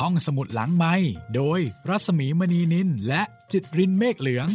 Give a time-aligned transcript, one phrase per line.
[0.00, 0.94] ห้องสมุดหลังไม้
[1.34, 4.48] โดยรัสมีมณีนินและจิตรินเมฆเหลือง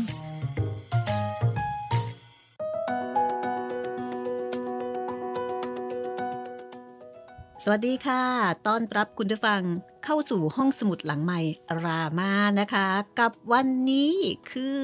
[7.64, 8.24] สวัสดีค่ะ
[8.68, 9.62] ต้อนรับคุณผู้ฟัง
[10.04, 11.40] เข้าสู่ห้องสมุดหลังใหม่
[11.84, 12.88] รามานะคะ
[13.20, 14.14] กับวันนี้
[14.52, 14.82] คือ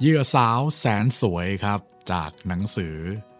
[0.00, 1.80] เหยื่อสาวแสนสวยครับ
[2.12, 2.96] จากหนังสือ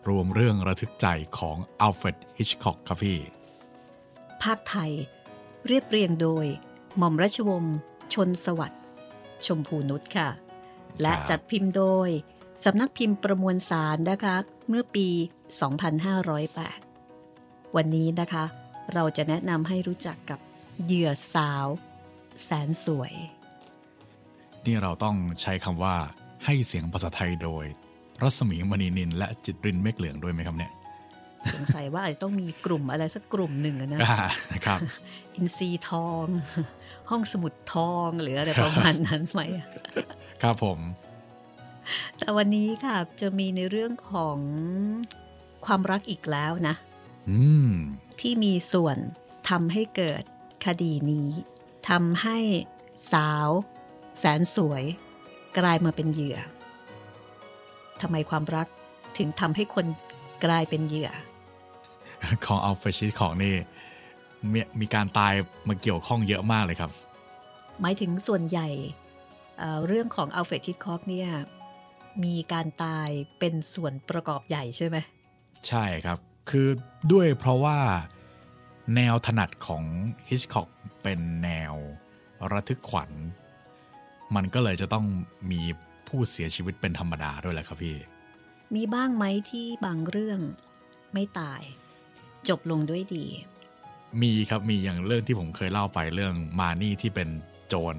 [0.09, 1.07] รวมเรื่องระทึกใจ
[1.39, 3.19] ของอัลเฟรดฮิชคอกครับพี่
[4.43, 4.93] ภาคไทย
[5.67, 6.47] เรียบเรียงโดย
[6.99, 7.77] หม่อมราชวงศ์
[8.15, 8.81] ชนสวัสดิ์
[9.47, 10.29] ชมพูนุชค่ะ
[11.01, 12.09] และครับจัดพิมพ์โดย
[12.65, 14.37] สำนักพิมพ์ประมวลสารนะคะ
[14.69, 15.09] เมื่อปี
[16.43, 18.45] 2508 วันนี้นะคะ
[18.95, 20.39] เราจะแนะนำให้รู้จักกับ
[20.85, 21.67] เหยื่อสาว
[22.45, 23.13] แสนสวย
[24.67, 25.97] นี่เราต้องใช้คำว่า
[26.45, 27.65] ให้เสียงภาษาไทยโดย
[28.23, 30.73] รัศมีมณีนินและจิตรินเมฆเหลืองด้วยไหมครับเนี่ย
[31.53, 34.19] สงสัยว่าอาจจะต้องมีกลุ่มอะไรสักกลุ่มหนึ่งอะนะอ่า
[34.67, 34.79] ครับ
[35.35, 36.27] อินซีทอง
[37.11, 39.41] ห้องสมุดทองหรืออะไรประมาณนั้นไหม
[40.43, 40.79] ครับผม
[42.19, 44.39] แต่วันนี้ค่ะจะมีในเรื่องของ
[45.67, 46.75] ความรักอีกแล้วนะ
[47.31, 47.73] อืม
[48.21, 48.97] ที่มีส่วน
[49.51, 50.23] ทำให้เกิด
[50.67, 51.29] คดีนี้
[51.89, 52.39] ทำให้
[53.13, 53.49] สาว
[54.19, 54.85] แสนสวย
[55.59, 56.39] กลายมาเป็นเหยื่อ
[58.01, 58.67] ทำไมความรัก
[59.19, 59.87] ถึงทำให้คน
[60.45, 61.11] กลายเป็นเหยื่อ
[62.47, 63.55] ของอัลเฟรชิของนี่
[64.53, 65.33] มีมีการตาย
[65.69, 66.91] มาเกี่ยวข้องเยอะมากเลยครับ
[67.81, 68.69] หมายถึงส่วนใหญ่
[69.59, 71.31] เอ่อเรื่องของอัลเฟรดฮิตคอกเนี่ย
[72.25, 74.97] มีการตายเป็นส่วนประกอบใหญ่ใช่ไหม
[75.69, 76.19] ใช่ครับ
[76.51, 76.69] คือ
[77.13, 77.79] ด้วยเพราะว่า
[78.97, 79.83] แนวถนัดของ
[80.29, 80.69] ฮิชคอก
[81.03, 81.75] เป็นแนว
[82.53, 83.11] ระทึกขวัญ
[84.35, 85.07] มันก็เลยจะต้อง
[85.51, 85.63] มี
[86.09, 87.97] ผู้เสียชีวิตเป็นธรรมดาด้วยแหละครับพี่
[88.75, 90.41] มีบ้างไหมที่บางเรื่อง
[91.13, 91.63] ไม่ตาย
[92.49, 93.25] จบลงด้วยดี
[94.23, 97.29] มีครับมีอย่างเรื่องที่ผมเคยเล่าไปเรื่องมานี่ที่เป็น
[97.69, 97.97] โจร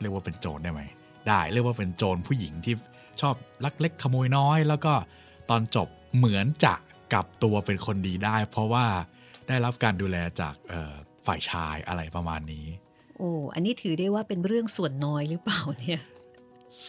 [0.00, 0.82] เรียกว่าเป็นโจรได้ไหม
[1.28, 2.74] ได้เรียกว่าเป็นโจรผู้หญิงที่
[3.20, 3.34] ชอบ
[3.64, 4.92] ลักเล็กขโมยน้อย แล้วก็
[5.50, 6.74] ตอนจบเหมือนจะ
[7.12, 8.86] กลับตัวเป็นคนดีได้ เพราะว่า
[9.48, 10.94] ได้รับการดูแลจากเอ่อ
[11.26, 12.66] ฝ่ายชายอะไรประมาณนี้
[13.18, 16.00] โอ้อันนี้ถือได้ว่าเป็นเรื่องส่วนน้อยหรือเปล่าเนี่ย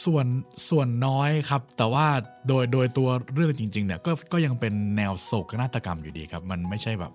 [0.04, 0.26] ส่วน
[0.70, 2.06] ส่วนน้อยครับ แต่ว่า
[2.48, 7.12] โดยโดยตัวเรื่องจริงๆเนี่ยก็ก็ยังเป็นแนวโศกนาฏกรรมอยู่ดีครับ มันไม่ใช่แบบ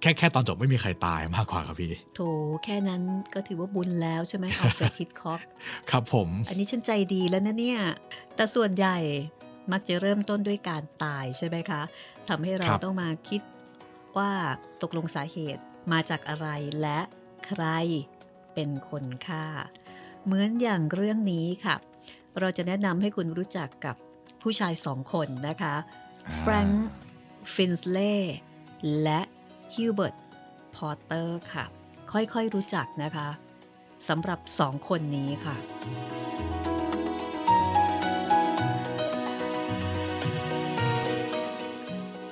[0.00, 2.20] แค่แค่ตอนจบไม่มีใครตายมากกว่าครับพี่โถ
[2.64, 3.02] แค่นั้น
[3.34, 5.40] ก็ถือว่าบุญแล้วใช่ไหมอัลเฟรดฮิตคอก
[5.90, 7.80] ครับผม อันนี้ฉันใจดีแล้วนะเนี่ย
[8.36, 8.96] แต่ส่วนใหญ่
[9.72, 11.82] มักจะเริ่มต้นด้วยการตายใช่ไหมคะ
[12.28, 13.42] ทำให้เราต้องมาคิด
[14.16, 14.30] ว่า
[14.82, 15.62] ตกลงสาเหตุ
[15.92, 16.48] มาจากอะไร
[16.80, 17.00] และ
[17.46, 17.64] ใคร
[18.54, 19.46] เป็นคนฆ่า
[20.24, 21.76] เหมือนอย่างเรื่องนี้ค่ะ
[22.40, 23.96] เราจะแนะนำให้คุณรู้จักกับ
[24.42, 25.74] ผู้ชายสองคนนะคะ
[26.26, 26.88] อ่าแฟรงค์
[27.54, 28.14] ฟินสเล่
[29.02, 29.20] และ
[29.74, 30.16] ฮิวเบิร์ต
[30.76, 31.64] พอตเตอร์ค่ะ
[32.12, 33.28] ค่อยๆรู้จักนะคะ
[34.08, 35.56] สำหรับสองคนนี้ค่ะ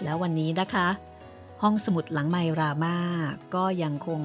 [0.04, 0.88] แล้ววันนี้นะคะ
[1.62, 2.96] ห้องสมุดหลังไมรามา
[3.54, 4.20] ก็ยังคง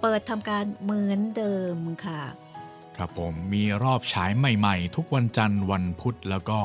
[0.00, 1.76] เปิดทำการเหมือนเดิม
[2.06, 2.22] ค่ะ
[2.96, 6.60] ครับผมมีรอบฉายใหม่ๆ ทุกวันจันทร์วันพุธแล้วก็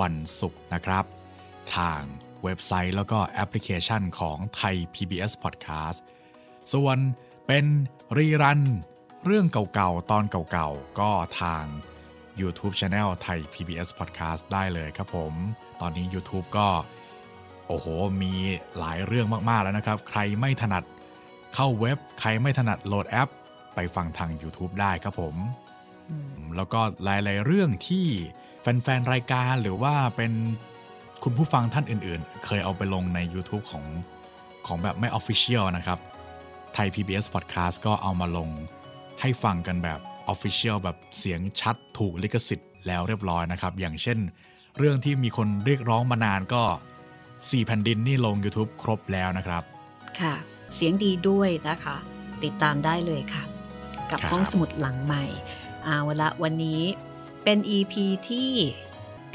[0.00, 1.04] วันศุกร์นะครับ
[1.76, 2.02] ทาง
[2.42, 5.98] เว็บไซต์แล้วก็แอปพลิเคชันของไทย PBS Podcast
[6.72, 6.98] ส่วน
[7.46, 7.64] เป็น
[8.16, 8.62] รีรัน
[9.24, 11.10] เรื่องเก่าๆ ตอนเก่าๆ ก็
[11.40, 11.64] ทาง
[12.40, 15.32] YouTube Channel ไทย PBS Podcast ได้เลยครับผม
[15.80, 16.68] ตอนนี้ YouTube ก็
[17.66, 17.86] โอ้โห
[18.22, 18.34] มี
[18.78, 20.84] หลายเรื่องมากๆแล้วนะครับ ใครไม่ถนัด
[21.54, 23.28] เข้าเว็บ ใครไม่ถนัดโหลดแอป
[23.74, 25.61] ไปฟังทาง YouTube ได้ครับผมอืม
[26.56, 28.06] แล้วก็หลาย ๆ เรื่องที่
[28.60, 30.32] แฟน ๆ รายการหรือว่าเป็น
[31.22, 33.84] คุณผู้ฟังท่านอื่น ๆ เคยเอาไปลงใน YouTube ของ
[34.66, 35.98] ของแบบไม่ Official นะครับ
[36.74, 38.48] ไทย PBS Podcast ก็เอามาลง
[39.20, 40.00] ให้ฟังกันแบบ
[40.32, 44.18] Official แบบเสียงชัดถูกลิขสิทธิ์แล้วเรียบร้อยนะครับ อย่างเช่น
[44.78, 46.62] เรื่องที่มีคนเรียกร้องมานานก็
[47.14, 49.62] 4แผ่นดินนี่ลง YouTube ครบแล้วนะครับ
[50.20, 50.34] ค่ะ
[50.74, 51.96] เสียงดีด้วยนะคะ
[52.44, 53.42] ติดตามได้เลยค่ะ
[54.10, 55.24] กับครับห้องสมุดหลังใหม่
[55.84, 56.82] เอาละวันนี้
[57.44, 57.94] เป็น EP
[58.28, 58.52] ที่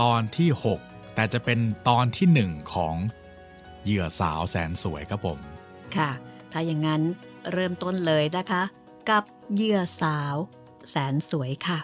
[0.02, 0.50] ตอนที่
[0.82, 1.60] 6 แต่จะเป็น
[1.90, 2.96] ตอนที่ 1 ของ
[3.84, 5.40] เหยื่อสาวแสนสวยครับผม
[5.96, 6.10] ค่ะ
[6.52, 7.02] ถ้าอย่างนั้น
[7.52, 8.64] เริ่มต้นเลยนะคะ
[9.10, 9.24] กับ
[9.54, 10.36] เหยื่อสาว
[10.90, 11.80] แสนสวยค่ะ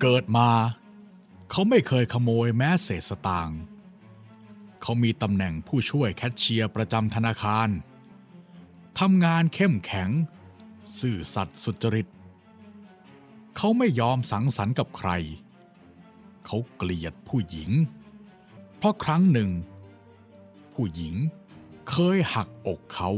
[0.00, 0.48] เกิดมา
[1.50, 3.60] เขาไม่เคยขโมยแม้เศษสตางค์
[4.82, 7.68] เขามีตำแหน่งผู้ช่วยแคชเชียร์ประจำธนาคาร
[9.00, 10.10] ทำงานเข้มแข็ง
[10.98, 12.08] ซื่อสัตย์สุจริต
[13.56, 15.10] เขาไม่ยอมสังสรรค์กับใคร
[16.46, 17.70] เขาเกลียดผู้หญิง
[18.76, 19.50] เพราะครั้งหนึ่ง
[20.74, 21.14] ผู้หญิง
[21.90, 23.10] เคยหักอกเขา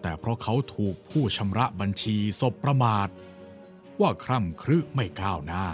[0.00, 3.08] แต่เพราะเขาถูกผู้ชำระบัญชีสบประมาท
[4.00, 5.64] ว่าคร่ำครึไม่ก้าวหน้า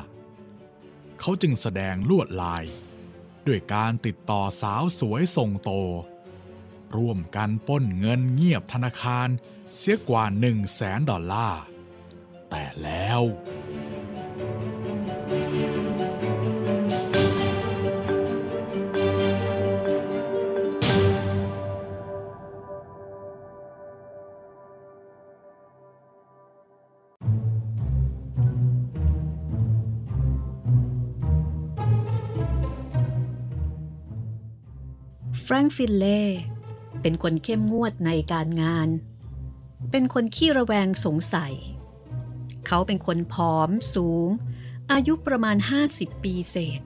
[1.20, 2.64] เขาจึงแสดงลวดลาย
[3.46, 5.70] ด้วยการติดต่อสาวสวยส่งโต
[6.96, 9.28] ร่วมกันป้นเงินเงียบธนาคาร
[9.76, 11.62] เสียกว่า1 0 0 0 0แสนดอลลาร์
[12.50, 13.22] แต่แล้ว
[35.46, 36.22] แฟรงค์ฟินเล่
[37.02, 38.88] เป็นคนเข้มงวดในการงาน
[39.90, 41.54] เป็นคนขี้ระแวงสงสัย
[42.66, 44.28] เขาเป็นคนผอมสูง
[44.92, 45.56] อายุประมาณ
[45.90, 46.82] 50 ปีเศษ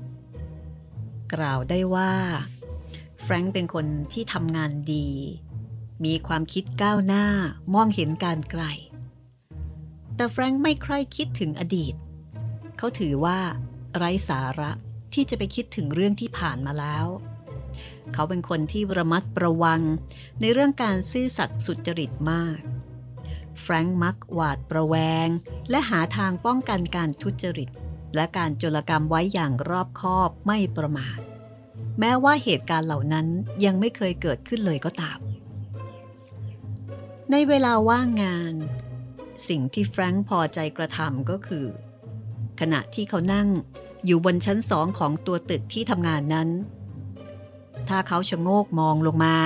[1.34, 2.14] กล่าวได้ว่า
[3.22, 5.08] แฟรงค์เป็นคนที่ทำงานดี
[6.05, 7.26] มีความคิดก้าวหน้า
[7.75, 8.62] มองเห็นการไกล
[10.14, 11.94] แต่แฟรงค์ไม่ใคร่คิดถึงอดีต
[12.78, 13.38] เขาถือว่า
[13.96, 14.70] ไร้สาระ
[15.14, 19.81] ที่จะไปคิดถึงเรื่องที่ผ่านมาแล้วเเขาเป็นคนที่ระมัดระวัง
[20.40, 22.60] ในเรื่องการซื่อสัตย์สุจริตมาก
[23.60, 24.94] แฟรงค์มักหวาดประแว
[25.26, 25.28] ง
[25.70, 27.70] และหาทางป้องกันการทุจริต
[28.14, 31.19] และการโจรกรรมไว้อย่างรอบคอบไม่ประมาท
[32.00, 33.26] แม้ว่าเหตุการณ์เหล่านั้น
[33.64, 35.19] ยังไม่เคยเกิดขึ้นเลยก็ตาม
[37.31, 38.55] ในเวลาว่างงาน
[39.49, 41.66] สิ่งที่แฟรงค์พอใจกระทำก็คือ
[42.60, 43.49] ขณะที่เขานั่ง
[44.06, 46.49] อยู่บนชั้นสองของตัวตึกที่ทำงานนั้น
[47.88, 49.37] ถ้าเขาชะโงกมองลงมา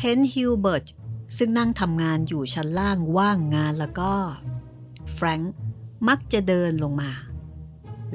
[0.00, 0.84] เห็นฮิวเบิร์ต
[1.36, 4.12] ซึ่งนั่งทำงานอยู่ชั้นล่างว่างงานแล้วก็
[5.12, 5.54] แฟรงค์
[6.08, 7.10] มักจะเดินลงมา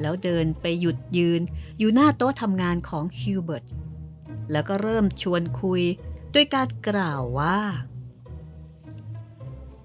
[0.00, 1.40] แล้วเดินไปหยุดยืน
[1.78, 3.64] อยู่หน้าโต๊ะทำงานของฮิวเบิร์ต
[4.52, 5.82] แล้วก็เริ่มชวนคุย
[6.34, 7.58] ด้วยการกล่าวว่า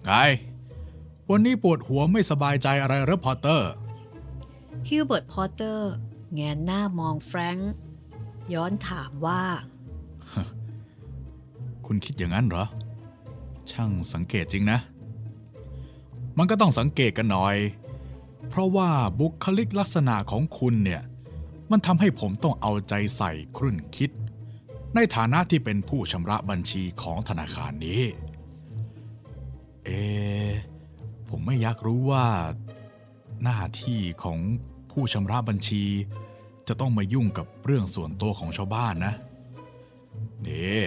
[0.06, 0.12] ไง
[1.30, 3.72] วันนี้ปวดหัวไม่สบายใจอะไรเหรอพอตเตอร์
[4.88, 5.92] ฮิวเบิร์ตพอตเตอร์
[6.34, 7.74] แหงนหน้ามองแฟรงค์
[8.54, 9.42] ย้อนถามว่า
[11.86, 12.66] คุณคิดอย่างนั้นเหรอ
[13.72, 14.80] ช่างสังเกตจริงนะ
[16.38, 17.56] มันก็ต้องสังเกตกันหน่อย
[18.50, 18.90] เพราะว่า
[19.20, 21.02] บุคลิกลักษณะของคุณเนี่ย
[21.72, 24.10] มันทำให้ผมต้องเอาใจใส่ครุ่นคิด
[24.96, 28.02] ในฐานะที่เป็นผู้ชำระบัญชีของธนาคารนี้
[29.86, 30.52] เอะ
[31.30, 32.26] ผมไม่อยากรู้ว่า
[33.44, 34.40] หน้าที่ของ
[34.92, 35.84] ผู้ชำระบัญชี
[36.68, 39.14] จะต้องมายุ่งกับเรื่องส่วนตัวของชาวบ้านนะ
[40.48, 40.82] นี่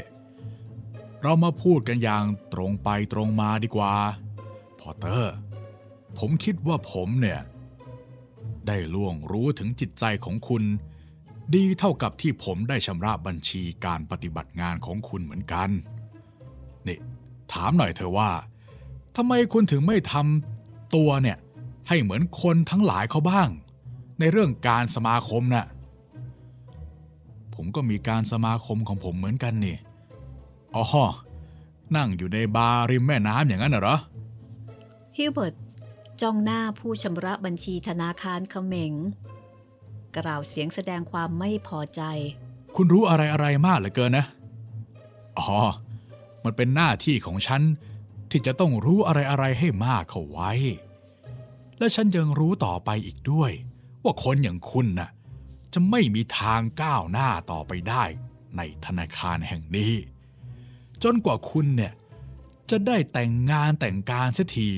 [1.22, 3.94] เรามาพูดกันอย่างตรงไปตรงมาดีกว่า
[4.80, 5.34] พอเตอร์
[6.18, 7.40] ผมคิดว่าผมเนี่ย
[8.66, 10.62] ได้ล่วงรู้ถึงจิตใจของคุณ
[11.54, 15.70] ดีเท่ากับที่ผมได้ชำระบัญชีการปฏิบัติงานของคุณเหมือนกัน
[16.86, 16.98] นี่
[17.52, 18.30] ถามหน่อยเธอว่า
[19.16, 21.38] ทำไมคุณถึงไม่ทำตัวเนี่ย
[21.88, 23.48] ให้เหมือนคนทั้งหลายเขาบ้าง
[24.18, 25.66] ในเรื่องการสมาคมน่ะ
[27.54, 29.76] ผมก็มีการสมาคมของผมเหมือนกันนี่
[30.76, 30.84] อ๋อ
[31.96, 33.96] นั่งอยู่ในบาร์ริมแม่น้ำอย่างนั้นเหรอ
[35.16, 35.54] ฮิวเบิร์ต
[36.20, 38.92] จ้องหน้าผู้ชำระบัญชีธนาคารเขมง
[40.16, 42.02] กล่าวเสียงแสดงความไม่พอใจ
[42.76, 44.26] คุณรู้อะไรอะไรมากเหลือเกินนะ
[45.38, 45.58] อ๋อ
[46.44, 47.62] มันเป็นหน้าที่ของฉัน
[48.30, 50.50] ที่จะต้องรู้อะไรอะไรให้มากเข้าไว้
[51.78, 53.50] และฉันยังรู้ต่อไปอีกด้วย
[54.04, 55.10] ว่าคนอย่างคุณน่ะ
[55.72, 58.04] จะไม่มีทางก้าวหน้าต่อไปได้
[58.56, 59.94] ในธนาคารแห่งนี้
[61.02, 61.92] จนกว่าคุณเนี่ย
[62.70, 64.70] จะได้แต่งงานแต่งการเสียที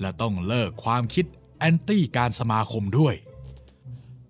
[0.00, 1.24] และต้องเลิกความคิด
[1.58, 3.14] แอนตี้การสมาคมด้วย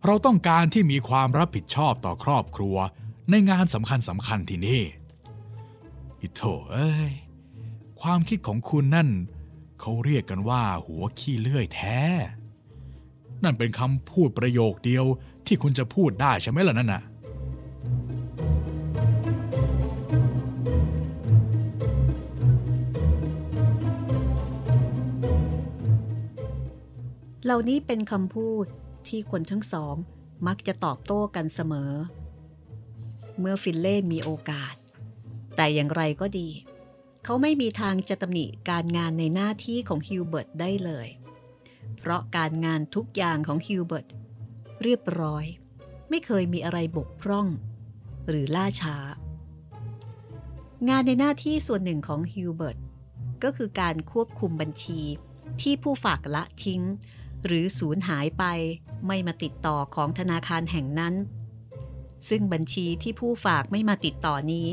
[0.04, 2.76] เราต้องการที่มีความรับผิดชอบต่อครอบครัว
[3.30, 4.82] ในงานสำคัญสำคัญที่นี่
[6.20, 7.12] อิโถเอ้ย
[8.00, 9.08] ความคิดของคุณนั่น
[9.80, 12.00] เขาเรียกกันว่าหัวขี้เลื่อยแท้
[13.44, 15.04] นั่นเป็นคำพูดประโยคเดียว
[15.46, 17.02] ที่คุณจะพูดได้ใช่ไหมล่ะนั่นน่ะ
[27.44, 28.66] เหล่านี้เป็นคำพูด
[29.08, 29.94] ที่คนทั้งสอง
[30.46, 31.92] มักจะตอบโต้กันเสมอ
[33.38, 34.74] เมื่อฟินเล่มีโอกาส
[35.56, 36.48] แต่อย่างไรก็ดี
[37.24, 44.06] เขาไม่มีทางจะตำหนิการงานในหน้าที่ของฮิวเบิร์ตได้เลยเเพราะการงานทุกอย่างของฮิวเบิร์ต
[44.82, 45.44] เรียบร้อย
[46.10, 47.46] ไม่เคยมีอะไรบกพร่อง
[48.28, 48.96] หรือล่าช้า
[50.88, 52.78] งานในหน้าที่ส่วนหนึ่งของฮิวเบิร์ต
[53.42, 55.00] ก็คือการควบคุมบัญชี
[55.60, 56.82] ที่ผู้ฝากละทิ้ง
[57.44, 58.44] หรือสูญหายไป
[59.06, 61.14] ไม่มาติดต่อของธนาคารแห่งนั้น
[62.28, 64.68] ซึ่งบัญชีที่ผู้ฝากไม่มาติดต่อนี้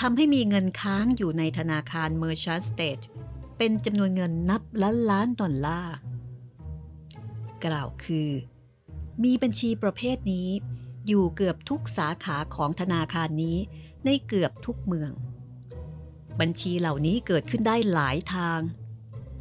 [0.00, 3.04] ทำให้มีเงินค้างอยู่ในธนาคาร Merchant State
[3.58, 5.94] เป็นจำนวนเงินนับล้านล้านดอลลาร์
[7.66, 8.30] กล่าวคือ
[9.24, 10.48] มีบัญชีประเภทนี้
[11.06, 13.58] อยู่เกือบทุกสาขาของธนาคารนี้
[14.04, 15.10] ในเกือบทุกเมือง
[16.40, 18.60] บัญชีเหล่านี้เกิดขึ้นได้หลายทาง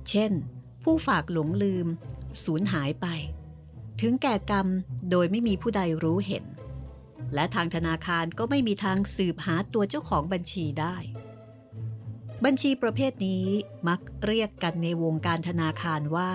[0.10, 0.32] เช่น
[0.84, 1.88] ผู้ฝากหลงลืม
[2.44, 3.08] สูญหายไป
[4.02, 4.68] ถึงแก่กรรม
[5.10, 6.46] โดยไม่มีผู้ใดรู้เห็น
[7.34, 10.96] และทางธนาคารก็ไม่มีทางสืบหาตัวเจ้าของบัญชีได้
[12.46, 13.46] บัญชีประเภทนี้
[13.88, 16.32] มักเรียกกันในวงการธนาคารว่า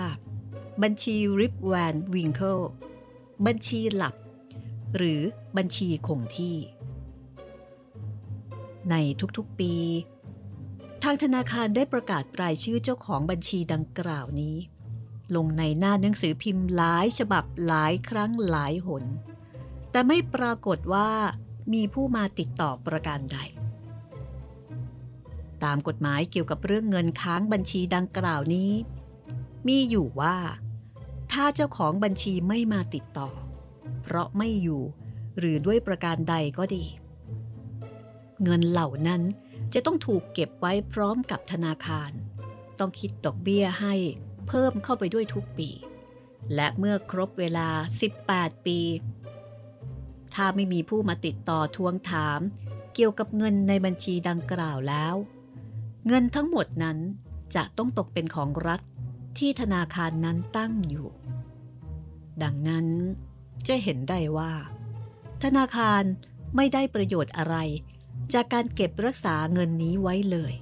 [0.83, 2.59] บัญชีริปแวนวิงเคิล
[3.45, 4.15] บัญชีหลับ
[4.95, 5.21] หรือ
[5.57, 6.57] บัญชีคงที่
[8.89, 8.95] ใน
[9.37, 9.73] ทุกๆปี
[11.03, 14.55] ทางธนาคารได้ประกาศรายชื่อเจ้าของบัญชีดังกล่าวนี้
[15.35, 19.03] ลงในหน้าหนังสือพิมพ์หลายฉบับหลายครั้งหลายหน
[19.91, 21.09] แต่ไม่ปรากฏว่า
[21.73, 23.37] มีผู้มาติดต่อประการใด
[25.63, 28.71] ตามกฎหมายเกี่ยวกับเรื่องเงินค้างบัญชีดังกล่าวนี้
[29.67, 30.37] มีอยู่ว่า
[31.31, 33.29] ถ้าเจ้าของบัญชีไม่มาติดต่อ
[34.01, 34.81] เพราะไม่อยู่
[35.37, 36.85] หรือด้วยประการใดก็ดี
[38.43, 39.21] เงินเหล่านั้น
[39.73, 42.11] จะต้องถูกเก็บไว้พร้อมกับธนาคาร
[42.79, 43.95] ต้องคิดดอกเบี้ยให้
[44.47, 45.69] เพิ่มเข้าไปด้วยทุกปี
[46.55, 47.67] และเมื่อครบเวลา
[48.15, 48.79] 18 ปี
[50.33, 52.39] ถ้าไม่มีผู้มาติดต่อทวงถาม
[52.93, 55.15] เกี่ยวกับเงินในบัญชีดังกล่าวแล้ว
[56.07, 56.97] เงินทั้งหมดนั้น
[57.55, 58.81] จะต้องตกเป็นของรัฐ
[59.39, 61.07] ที่ธนาคารนั้นตั้งอยู่
[62.43, 62.87] ดังนั้น
[63.67, 64.53] จะเห็นได้ว่า
[65.43, 66.03] ธนาคาร
[66.55, 67.55] ไม่ได้ประโยชน์อะไร
[68.33, 70.53] จากการเก็บรักษาเงินนี้ไว้เลย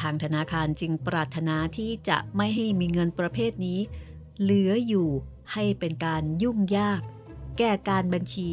[0.00, 3.80] ทางธนาคารจึงปรารถนาที่จะไม่ให้มีเงินประเภทนี้
[4.40, 5.08] เหลืออยู่
[5.52, 7.00] ให้เป็นการยุ่งยาก
[7.58, 8.50] แก้การบัญชี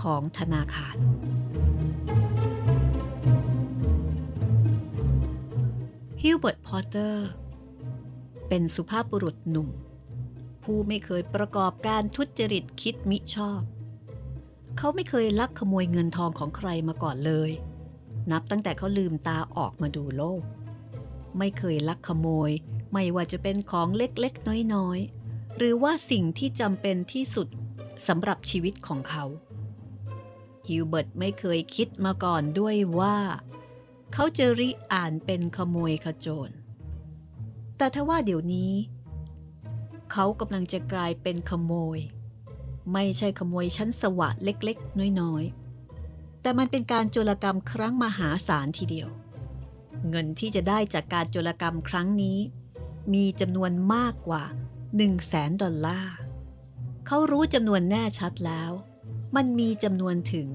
[0.00, 0.96] ของธนาคาร
[6.22, 7.28] ฮิวเบิร์ต พอตเตอร์
[8.48, 9.68] เป็นสุภาพบุรุษหนุ่ม
[10.62, 13.60] ผู้ไม่เคยประกอบการทุจริตคิดมิชอบ
[14.78, 17.50] เขาไม่เคยลักขโมยเงินทองของใครมาก่อนเลย
[18.30, 20.42] นับตั้งแต่เขาลืมตาออกมาดูโลก
[21.38, 22.50] ไม่เคยลักขโมย
[22.92, 27.48] ไม่ว่าจะเป็นของเล็กๆ น้อยๆ หรือว่าสิ่งที่จำเป็นที่สุด
[28.08, 29.24] สำหรับชีวิตของเขา
[30.68, 33.16] ฮิวเบิร์ตไม่เคยคิดมาก่อนด้วยว่า
[34.12, 36.54] เขาจะริอ่านเป็นขโมยขโจร
[37.76, 38.72] แต่ถ้าว่าเดี๋ยวนี้
[40.12, 41.98] เขากำลังจะกลายเป็นขโมย
[42.92, 49.08] ไม่ใช่ขโมยชั้นสวะเล็กๆ น้อยๆ แต่มันเป็นการโจรกรรมครั้งมหาศาลทีเดียว
[50.08, 52.38] เงินที่จะได้จากการโจรกรรมครั้งนี้
[53.14, 56.14] มีจำนวนมากกว่า1 0 0 0 0แสนดอลลาร์
[57.06, 58.70] เขารู้จำนวนแน่ชัดแล้ว
[59.36, 60.48] มันมีจำนวนถึง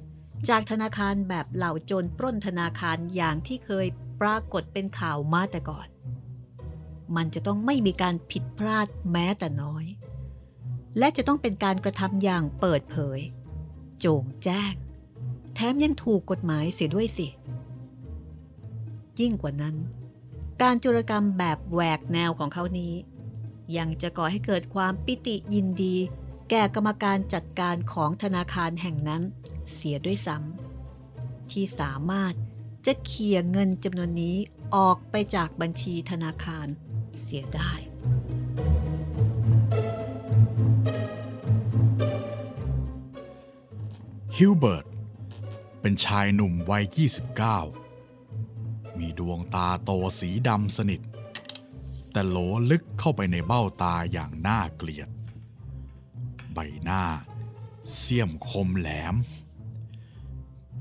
[0.49, 3.87] จากธนาคารแบบเหล่าโจรปล้นธนาคารอย่างที่เคย
[4.21, 5.89] ปรากฏเป็นข่าวมาแต่ก่อน
[7.17, 9.85] มันจะต้องไม่มีการผิดพลาดแม้แต่น้อย
[10.99, 13.21] และจะต้องเป็นการกระทำอย่างเปิดเผย
[13.99, 14.73] โจงแจ้ง
[15.55, 17.27] แถมยังถูกกฎหมายเสียด้วยสิ
[19.21, 19.77] ยิ่งกว่านั้น
[20.63, 22.95] การจุรกรรมแบบแหวกแนวของเขานี้
[23.77, 25.97] ยังจะก่อให้เกิดความปิติยินดี
[26.51, 29.23] แก่กรรมการจัดการของธนาคารแห่งนั้น
[29.73, 32.35] เสียด้วยซ้ำที่สามารถ
[32.87, 34.37] จะเคลียร์เงินจำนวนนี้
[34.77, 36.67] ออกไปจากบัญชีธนาคาร
[37.23, 37.73] เสียได้
[44.37, 44.87] ฮิวเบิร์ต
[45.81, 46.85] เป็นชายหนุ่มวัย
[48.13, 51.01] 29 มีดวงตาโตสีดำสนิท
[52.13, 52.37] แต่โหล
[52.71, 55.09] ลึกเข้าไปในเบ้าตาอย่างน่าเกลียด
[56.53, 57.05] ใบหน้า
[57.95, 59.15] เสี้ยมคมแหลม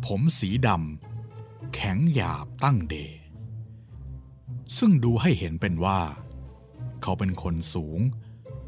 [0.05, 2.95] ผมสีดำแข็งหยาบตั้งเด
[4.77, 5.99] ซึ่งดูให้เห็นเป็นว่า
[7.07, 7.99] เขาเป็นคนสูง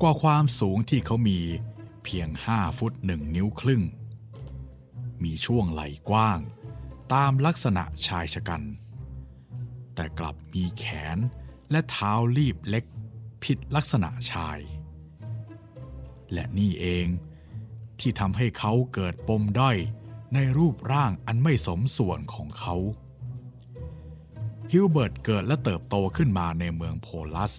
[0.01, 1.39] กว่าความสูงที่เขามี
[2.03, 3.83] เพียงห้าฟุตหนึ่งนิ้วครึ่ง
[5.23, 6.39] มีช่วงไหล่กว้าง
[7.13, 8.61] ตามลักษณะชายชะกัน
[9.95, 11.17] แต่กลับมีแขน
[11.71, 12.85] และเท้ารีบเล็ก
[13.43, 14.59] ผิดลักษณะชาย
[16.33, 17.07] และนี่เอง
[17.99, 19.77] ที่ทำให้เขาเกิดปมด้อย
[20.33, 22.75] ในรูปร่างอันไม่สมส่วนของเขา
[24.71, 27.53] ฮิวเบิร์ตเกิดและเติบโตขึ้นมาในเมืองโพลัส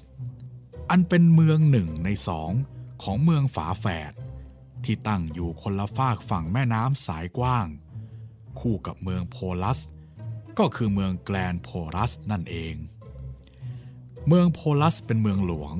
[0.90, 2.50] อันเป็นเมืองหนึ่งในสอง
[3.02, 4.12] ของเมืองฝาแฝด
[4.84, 7.66] ที่ตั้งอยู่คนละฝากฝั่งแม่น้ำสายกว้าง
[8.60, 9.78] คู่กับเมืองโพลัส
[10.58, 12.74] ก็คือเมืองแกลนโพลัสนั่นเอง
[14.28, 15.74] เมืองโพลัสเป็นเมืองหลวง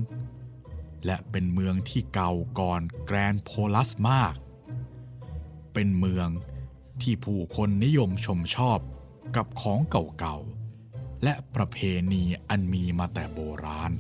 [1.07, 4.35] และเป็นเมืองที่เก่าก่อนแกรนโพลัสมาก
[5.75, 6.29] เป็นเมือง
[7.03, 8.79] ที่ผู้คนนิยมชมชอบ
[9.37, 11.77] กับของเก่าๆและประเพ
[12.13, 13.93] ณีอันมีมาแต่โบราณ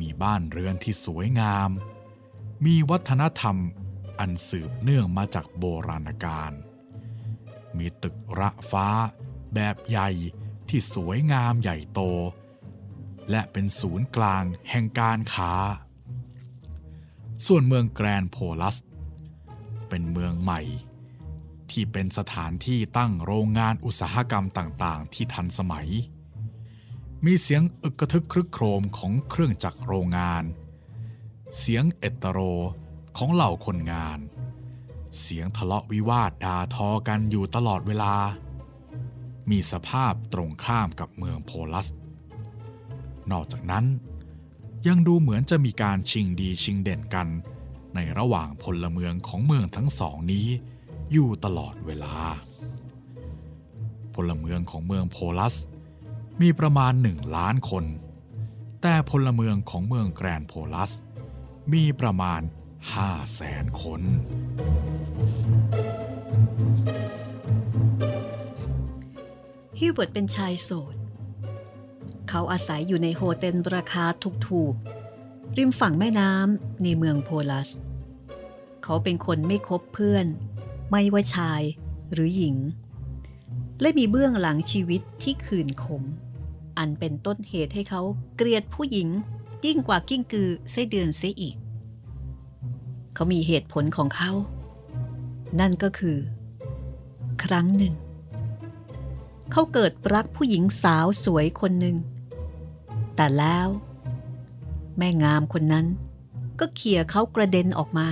[0.00, 1.70] มีบ้านเรือนที่สวยงาม
[2.64, 3.56] มีวัฒนธรรม
[4.18, 6.52] อันสืบเนื่องมาจากโบราณกาล
[7.76, 8.88] มีตึกระฟ้า
[9.54, 10.10] แบบใหญ่
[10.68, 12.00] ที่สวยงามใหญ่โต
[13.30, 15.52] และเป็นศูนย์กลางแห่งการค้า
[17.46, 18.76] ส่วนเมืองแกรนโพลัส
[19.88, 20.60] เป็นเมืองใหม่
[21.70, 25.88] ที่เป็นสถานที่ตั้งโรงงานอุตสาหกรรมต่าง ๆ ที่ทันสมัย
[27.26, 30.44] มีเสียงอึกกระทึกครึกโครมของเครื่องจักรโรงงาน
[31.58, 32.38] เสียงเอตโร
[33.16, 34.18] ของเหล่าคนงาน
[35.20, 38.14] เสียงทะเลาะวิวาทด่าทอกันอยู่ตลอดเวลา
[39.50, 41.88] มีสภาพตรงข้ามกับเมืองโพลัส
[43.30, 43.84] นอกจากนั้น
[44.86, 47.28] ยังดูเหมือนจะมีการชิงดีชิงเด่นกัน
[47.94, 50.46] ในระหว่างพลเมืองของเมืองทั้งสองนี้
[51.12, 52.14] อยู่ตลอดเวลา
[54.14, 55.56] พลเมืองของเมืองโพลัส
[56.42, 57.84] มีประมาณหนึ่งล้านคน
[58.82, 60.92] แต่พลเมืองของเมืองแกรนโพลัส
[61.72, 62.40] มีประมาณ
[62.94, 64.00] ห้าแสนคน
[69.78, 70.96] ฮิวเบิร์ตเป็นชายโสด
[72.28, 74.04] เขาอาศัยอยู่ในโฮเทลราคา
[74.48, 77.68] ถูกๆ ริมฝั่งแม่น้ำในเมืองโพลัส
[78.82, 80.26] เขาเป็นคนไม่คบเพื่อน
[80.90, 81.62] ไม่ว่าชาย
[82.12, 82.56] หรือหญิง
[83.80, 86.02] และมีเบื้องหลังชีวิตที่ขื่นขม
[86.78, 88.02] อันเป็นต้นเหตุให้เขา
[88.36, 89.08] เกลียดผู้หญิง
[89.64, 91.56] ยิ่งกว่ากิ้งกือไส้เดือนเสียอีก
[93.14, 94.30] เขามีเหตุผลของเขา
[95.60, 96.18] นั่นก็คือ
[97.44, 97.94] ครั้งหนึ่ง
[99.52, 101.96] เขาเกิดรักผู้หญิงสาวสวยคนหนึ่ง
[103.16, 103.68] แต่แล้ว
[104.96, 105.86] แม่งามคนนั้น
[106.60, 108.08] ก็เขี่ยเขากระเด็นออกมา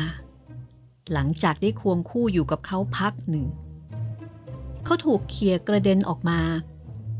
[1.13, 3.47] หลังจากได้ควงคู่อยู่กับเขาพักหนึ่ง
[4.85, 6.41] เขาถูกเขี่ยกระเด็นออกมา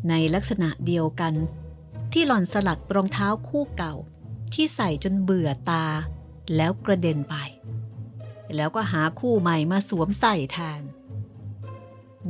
[0.09, 1.35] ในลักษณะเดียวกัน
[2.13, 3.95] ที่หล่อนสลัดรองเท้าคู่เก่า
[4.55, 5.87] ที่ใส่จนเบื่อตา
[6.57, 7.37] แล้วกระเด็นไป
[8.57, 10.83] แล้วก็หาคู่ใหม่มาสวมใส่แทน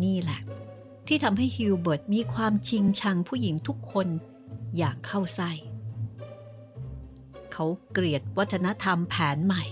[0.02, 0.40] นี่แหละ
[1.06, 4.08] ที่ทำให้ฮิวเบิร์ตมีความชิงชังผู้หญิงทุกคน
[4.76, 5.50] อย่างเข้าไส้
[7.52, 9.64] เขาเกลียดวัฒนธรรมแผนใหม่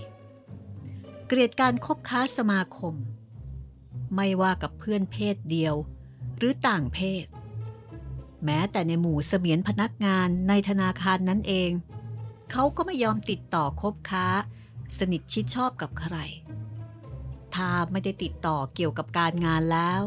[1.27, 2.95] เกลียดการคบค้าสมาคม
[4.15, 5.75] ไม่ว่ากับเพื่อนเพศเดียว
[6.37, 7.25] หรือต่างเพศ
[8.45, 11.71] แม้แต่ในหมู่เสมียนพนักงานในธนาคารนั้นเอง
[12.51, 14.27] เขาก็ไม่ยอมติดต่อคบค้า
[14.99, 16.17] สนิทชิดชอบกับใคร
[17.55, 20.01] ถ้าไม่ได้ติดต่อเกี่ยวกับการงานแล้ว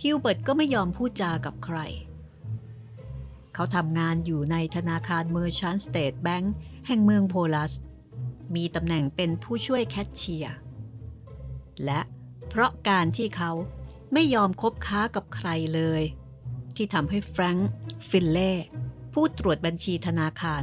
[0.00, 1.78] ฮิวเบิร์ตก็ไม่ยอมพูดจากับใคร
[3.54, 6.54] เขาทำงานอยู่ในธนาคาร Merchant State Bank
[6.86, 7.72] แห่งเมืองโพลัส
[8.54, 10.56] มีตำแหน่งเป็นผู้ช่วยแคชเชียร์
[11.84, 12.00] และ
[12.48, 13.52] เพราะการที่เขา
[14.12, 16.02] ไม่ยอมคบค้ากับใครเลย
[16.76, 17.70] ที่ทำให้แฟรงค์
[18.08, 18.52] ฟินเล่
[19.12, 20.62] ผู้ตรวจบัญชีธนาคาร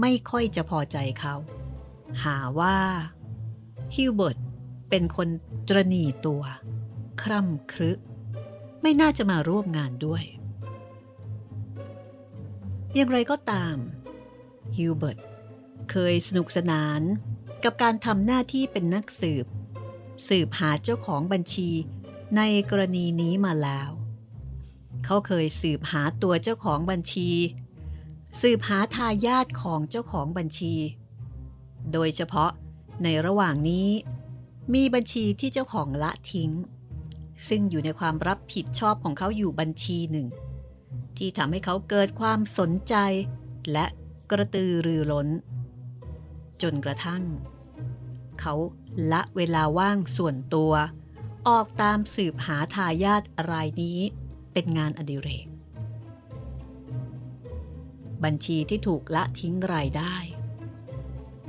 [0.00, 1.34] ไม่ค่อยจะพอใจเขา
[2.24, 2.78] หาว่า
[3.94, 4.38] ฮิวเบิร์ต
[4.90, 5.28] เป็นคน
[5.68, 6.42] ตรณีตัว
[7.22, 7.90] คร่ำครึ
[8.82, 10.24] ไม่น่าจะมาร่วมงานด้วย
[12.94, 13.76] อย่างไรก็ตาม
[14.76, 15.18] ฮิวเบิร์ต
[15.90, 17.00] เคยสนุกสนาน
[17.64, 19.46] กับการทำหน้าที่เป็นนักสืบ
[20.28, 21.70] สืบหาเจ้าของบัญชี
[22.36, 23.90] ในกรณีนี้มาแล้ว
[25.04, 27.30] เขาเคยสืบหาตัวเจ้าของบัญชี
[28.40, 30.74] สืบหาทายาทของเจ้าของบัญชี
[31.92, 32.50] โดยเฉพาะ
[33.02, 33.88] ในระหว่างนี้
[34.74, 36.50] มีบัญชีที่เจ้าของละทิ้ง
[37.48, 40.26] ซึ่งอยู่ในความรับผิดชอบของเขาอยู่บัญชีหนึ่ง
[41.16, 42.94] ที่ทำให้เขาเกิดความสนใจ
[43.72, 43.86] และ
[44.30, 45.28] กระตือรือร้น
[46.62, 47.22] จนกระทั่ง
[48.40, 48.54] เขา
[49.12, 50.72] ละเวลาว่างส่วนตัว
[51.48, 54.00] ออกตามสืบหาทายาทรายนี้
[54.52, 55.46] เป็นงานอดิเรก
[58.24, 60.14] บัญชีที่ถูกละทิ้งรายได้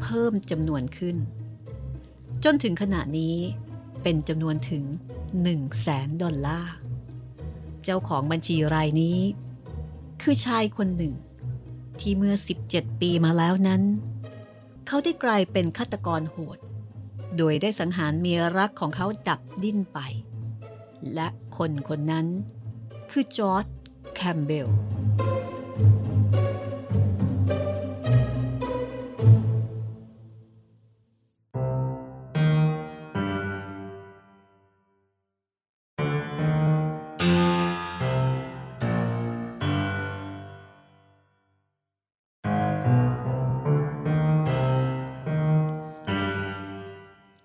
[0.01, 1.17] เพิ่มจำนวนขึ้น
[2.43, 3.37] จนถึงขณะนี้
[4.03, 4.83] เป็นจำนวนถึง
[5.33, 6.73] 1แสนดอลลาร์
[7.83, 9.19] เจ้าของบัญชีรายนี้
[10.21, 11.13] คือชายคนหนึ่ง
[11.99, 12.35] ที่เมื่อ
[12.69, 13.81] 17 ปีมาแล้วนั้น
[14.87, 16.57] เขาได้กลายเป็นฆาตกรโหด
[17.37, 19.99] โดยได้สังหารเมียรักของเขาดับดิ้นไป
[21.13, 22.27] และคนคนนั้น
[23.15, 23.65] คือจอร์ด
[24.15, 24.69] แคมเบล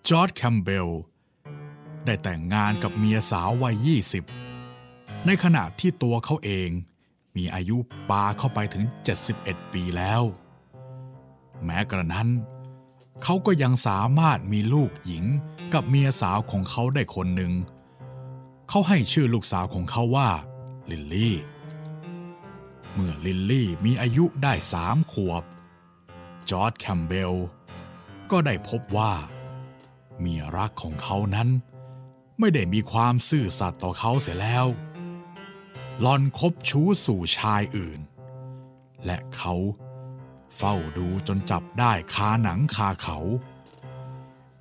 [0.09, 0.88] จอร์ดแคมเบล
[2.05, 4.45] ได้แต่งงานกับเมียสาววัย 20
[5.26, 6.70] ในขณะที่ตัวเขาเอง
[7.37, 7.76] มีอายุ
[8.11, 8.85] ปาเข้าไปถึง
[9.29, 10.22] 71 ปีแล้ว
[11.64, 12.29] แม้กระนั้น
[13.22, 15.24] เขาก็ยังสามารถมีลูกหญิง
[15.74, 17.52] กับเมียสาวของเขาได้คนหนึ่ง
[18.68, 20.29] เขาให้ชื่อลูกสาวของเขาว่า
[20.90, 21.37] ลิลลี่
[22.94, 25.44] เมื่อลิลลี่มีอายุได้สามขวบ
[26.50, 27.35] จอร์ดแคมเบล
[28.31, 29.12] ก็ได้พบว่า
[30.20, 31.48] เมียรักของเขานั้น
[32.38, 34.66] ไม่ได้มีความซื่อสัตย์ต่อเขาเสียแล้ว
[36.04, 38.00] หล่อนคบชู้สู่ชายอื่น
[39.04, 39.54] และเขา
[40.56, 43.18] เฝ้าดูจนจับได้คาหนังคาเขา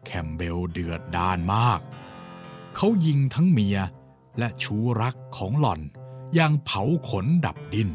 [0.05, 1.79] แคมเบลเดือดดาลมาก
[2.75, 3.77] เขายิงทั้งเมีย
[4.39, 5.81] และชู้รักของหล่อน
[6.35, 7.89] อย่างเผาขนดับดิน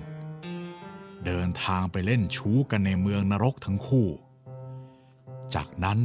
[1.24, 4.08] เดินทางไปเล่นชู้กันในเมืองนรกทั้งคู่
[5.54, 5.98] จากนั้น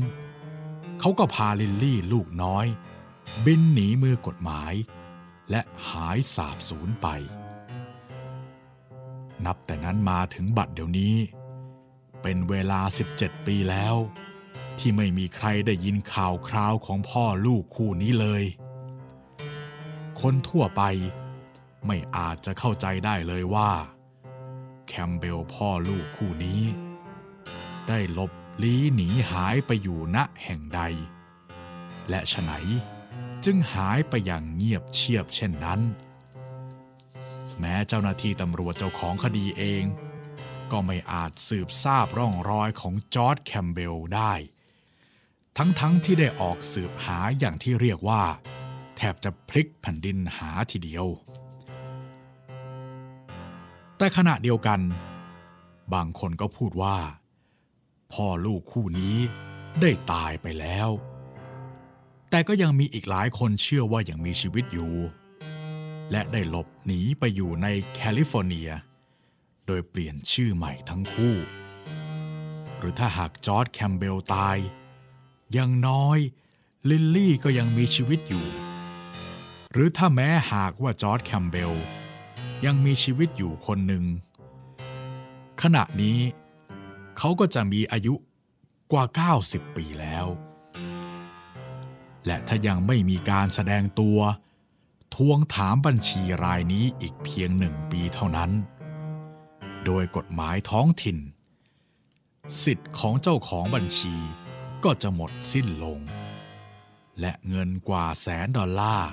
[1.00, 2.66] เขาก็พาลิลลี่ลูกน้อย
[3.46, 4.74] บินหนีมือกฎหมาย
[5.50, 7.08] และหายสาบสูญไป
[9.46, 11.16] นับแต่นั้นมาถึงบัดเดี๋ยวนี้
[12.22, 12.82] เป็นเวลา
[13.14, 13.96] 17 ปีแล้ว
[14.80, 18.44] ที่ไม่มีใครได้ยินข่าวคราวของพ่อลูกคู่นี้เลย
[20.22, 20.84] คนทั่วไป
[21.86, 23.72] ไม่อาจจะเข้าใจได้เลยว่า
[24.88, 26.62] แคมเบลพ่อลูกคู่นี้
[27.88, 28.32] ได้ลบ
[28.64, 30.82] ลี้หนีหายไปอยู่ณแห่งใด
[32.10, 32.52] และฉไหน
[33.46, 35.82] จึงหายไปอย่างเงียบเชียบเช่นนั้น
[37.60, 39.84] แม้เจ้าหน้าที่ตำรวจเจ้าของคดีเอง
[40.72, 44.34] ก็ไม่อาจสืบทราบร่องรอยของจอร์ดแคมเบลได้
[45.58, 48.24] ทั้งๆทที่ได้ออกสืบหาอย่างที่เรียกว่า
[48.98, 51.06] แทบจะพลิกแผ่นดินหาทีเดียว
[53.98, 54.80] แต่ขณะเดียวกัน
[55.94, 56.98] บางคนก็พูดว่า
[58.14, 59.18] พ่อลูกคู่นี้
[59.82, 60.90] ได้ตายไปแล้ว
[62.36, 64.94] แต่ก็ยังมีอีกหลายคนเชื่อว่ายังมีชีวิตอยู่
[66.12, 68.70] และได้หลบหนีไปอยู่ในแคลิฟอร์เนีย
[69.66, 71.36] โดยเปลี่ยนชื่อใหม่ทั้งคู่
[72.78, 74.58] หรือถ้าหากจอร์ดแคมเบลตาย
[75.58, 76.20] อย่างน้อย
[76.90, 78.46] ลิลลี่ก็ยังมีชีวิตอยู่
[79.72, 81.74] หรือถ้าแม้หากว่าจอร์ดแคมเบล
[82.66, 84.06] ยังมีชีวิตอยู่คนหนึ่ง
[85.62, 86.20] ขณะนี้
[87.18, 88.14] เขาก็จะมีอายุ
[88.92, 89.06] กว่า
[89.42, 90.28] 90 ปีแล้ว
[92.26, 94.20] และถ้ายังไม่มีการแสดงตัว
[95.16, 98.52] ทวงถามบัญชีรายนี้อีกเพียงหนึ่งปีเท่านั้น
[99.86, 101.18] โดยกฎหมายท้องถิ่น
[102.64, 104.16] สิทธิ์ของเจ้าของบัญชี
[104.84, 106.00] ก็จะหมดสิ้นลง
[107.20, 109.12] และเงินกว่าแสนดอลลาร์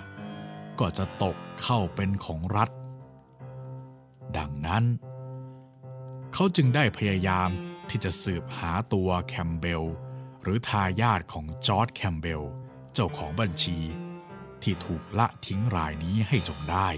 [0.81, 2.71] ก็จะตกเข้าเป็นของรัฐ
[4.37, 4.85] ดังนั้น
[6.33, 7.49] เขาจึงได้พยายาม
[7.91, 9.85] ที่จะสืบหาตัวแคมเบล
[10.43, 12.43] หรือทายาทของจอร์ดแคมเบล
[12.95, 13.79] เจ้าของบัญชี
[14.63, 16.89] ที่ถูกละทิ้งรายนี้ให้จงได้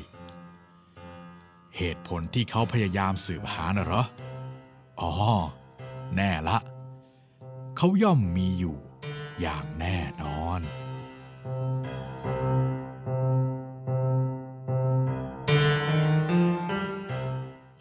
[1.77, 4.05] เหตุผลที่เขาพยายามสืบหาน่ะเหรอ
[5.01, 5.13] อ๋อ
[6.17, 6.59] แน่ละ
[7.77, 8.77] เขาย่อมมีอยู่
[9.41, 10.61] อย่างแน่นอน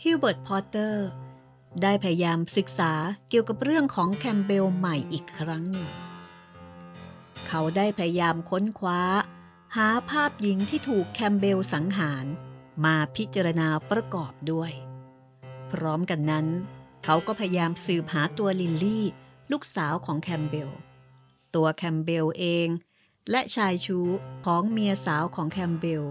[0.02, 1.08] ฮิวเบิร์ต พอตเตอร์
[1.82, 2.93] ได้พยายามศึกษา
[3.30, 5.89] เกี่ยวกับเรื่องของแคมเบลใหม่อีกครั้งหนึ่ง
[7.47, 9.01] เขาได้พยายามค้นคว้า
[9.75, 12.25] หาภาพหญิงที่ถูกแคมเบลสังหาร
[12.86, 14.71] มาพิจารณาประกอบด้วย
[15.71, 16.47] พร้อมกันนั้น
[17.03, 19.06] เขาก็พยายามสืบหาตัวลิลลี่
[19.51, 20.71] ลูกสาวของแคมเบล
[21.56, 22.67] ตัวแคมเบลเอง
[23.32, 24.08] และชายชู้
[24.45, 26.03] ของเมียสาวของแคมเบล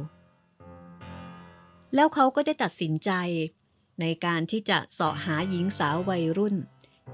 [1.94, 3.10] แล้วเขาก็ได้ตัดสินใจ
[4.00, 6.56] ในการที่จะเสาะหาหญิงสาววัยรุ่น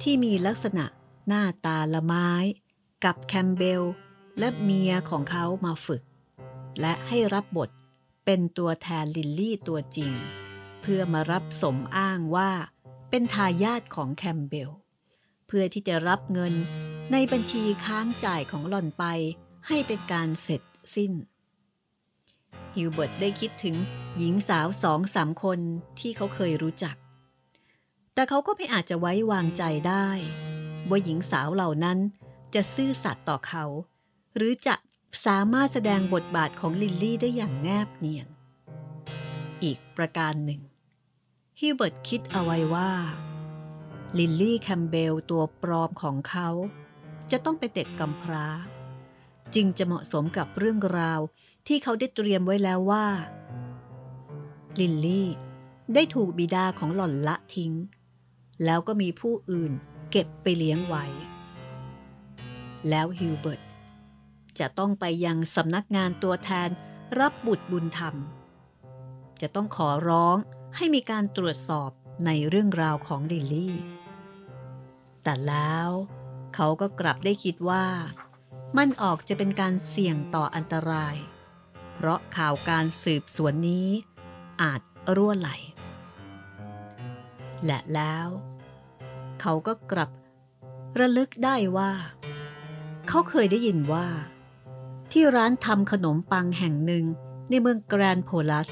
[0.03, 0.85] ที่มีลักษณะ
[1.27, 2.31] หน้าตาละม้าย
[3.05, 3.83] กับแคมเบล
[4.39, 6.03] และเมียของเขามาฝึก
[6.81, 7.71] และให้รับบท
[8.25, 10.13] เป็นตัวแทนลิลลี่ตัวจริง
[10.83, 12.51] เพื่อมารับสมอ้างว่า
[13.11, 14.71] เป็นทายาทของแคมเบล
[15.47, 16.55] เพื่อที่จะรับเงิน
[17.13, 19.05] ในบัญชีค้างจ่ายของหล่อนไป
[19.69, 20.63] ให้เป็นการเสร็จ
[20.95, 21.13] สิ้น
[22.77, 23.77] ฮิวเบิร์ตได้คิดถึง
[24.19, 25.61] หญิงสาวสองสามคน
[25.99, 26.97] ที่เขาเคยรู้จัก
[28.15, 30.09] แต่เขาก็ไม่อาจจะไว้วางใจได้
[30.89, 31.99] ว่าหญิงสาวเหล่านั้น
[32.55, 33.65] จะซื่อสัตย์ต่อเขา
[34.37, 34.75] หรือจะ
[35.27, 38.29] สามารถแสดงบทบาทของลิลลี่ได้อย่างแนบเนียน
[39.63, 40.61] อีกประการหนึ่ง
[41.61, 42.91] ฮิวเบิร์ตคิดเอาไว้ว่า
[44.19, 46.49] ลิลลี่แคมเบลตัวปลอมของเขา
[47.31, 48.47] จะต้องเป็นเด็กกำพร้า
[49.55, 51.21] จึงจะเหมาะสมกับเรื่องราว
[51.67, 53.07] ที่เขาได้เตรียมไว้แล้วว่า
[54.81, 55.29] ลิลลี่
[55.95, 57.73] ได้ถูกบิดาของหล่อนละทิ้ง
[58.65, 59.73] แล้วก็มีผู้อื่น
[60.11, 61.05] เก็บไปเลี้ยงไว้
[62.89, 63.61] แล้วฮิวเบิร์ต
[64.61, 66.69] จะต้องไปยังสำนักงานตัวแทน
[67.19, 68.15] รับบุตรบุญธรรม
[69.41, 70.37] จะต้องขอร้อง
[70.77, 71.91] ให้มีการตรวจสอบ
[72.27, 73.75] ในเรื่องราวของลิลลี่
[75.23, 75.91] แต่แล้ว
[76.55, 77.87] เขาก็กลับได้คิดว่า
[78.77, 81.17] มันออกจะเป็นการเสี่ยงต่ออันตราย
[81.95, 83.89] เพราะข่าวการสืบสวนนี้
[84.63, 84.81] อาจ
[85.17, 85.51] รั่วไหล
[87.65, 88.29] และแล้ว
[89.41, 90.11] เขาก็กลับ
[90.99, 91.93] ระลึกได้ว่า
[93.09, 94.07] เขาเคยได้ยินว่า
[95.13, 97.05] ที่ร้านทำขนมปังแห่งหนึ่ง
[97.51, 98.69] ในเมืองแกรนโพลัส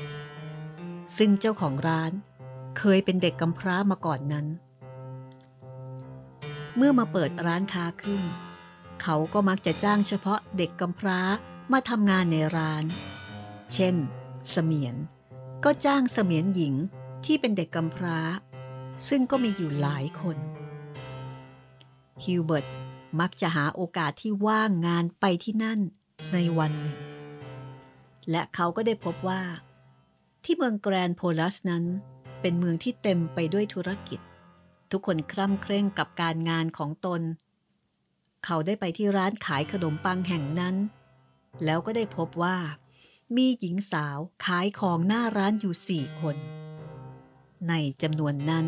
[1.16, 2.12] ซึ่งเจ้าของร้าน
[2.79, 4.46] เคยเป็นเด็กกำพร้ามาก่อนนั้น
[6.77, 8.22] เมื่อมาเปิดร้านค้าขึ้น
[9.03, 11.20] เขาก็มักจะจ้างเฉพาะเด็กกำพร้า
[11.72, 12.85] มาทำงานในร้าน
[13.75, 13.94] เช่น
[14.51, 14.96] เสมียน
[15.64, 16.75] ก็จ้างเสมียนหญิง
[17.25, 18.18] ที่เป็นเด็กกำพร้า
[19.09, 20.37] ซึ่งก็มีอยู่หลายคน
[22.25, 22.66] ฮิวเบิร์ต
[23.20, 25.81] มักจะหาโอกาสที่ว่างงานไปที่นั่น
[26.33, 26.98] ในวันหนึ่ง
[28.31, 29.42] และเขาก็ได้พบว่า
[30.44, 31.85] ที่เมืองแกรนโพลัสนั้น
[32.40, 34.20] เป็นเมืองที่เต็มไปด้วยธุรกิจ
[34.90, 37.22] ทุกคนคร่ำเคร่งกับการงานของตน
[38.44, 40.76] เขาได้ไปที่ร้านขายขนมปังแห่งนั้น
[41.64, 42.57] แล้วก็ได้พบว่า
[43.37, 46.37] มีหญิงสาวขายของหน้าร้านอยู่สี่คน
[47.68, 48.66] ในจำนวนนั้น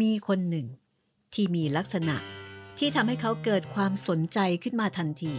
[0.00, 0.66] มีคนหนึ่ง
[1.34, 2.16] ที่มีลักษณะ
[2.78, 5.34] ที่ทำให้เขาเกิดความสนใจขึ้นมาทันที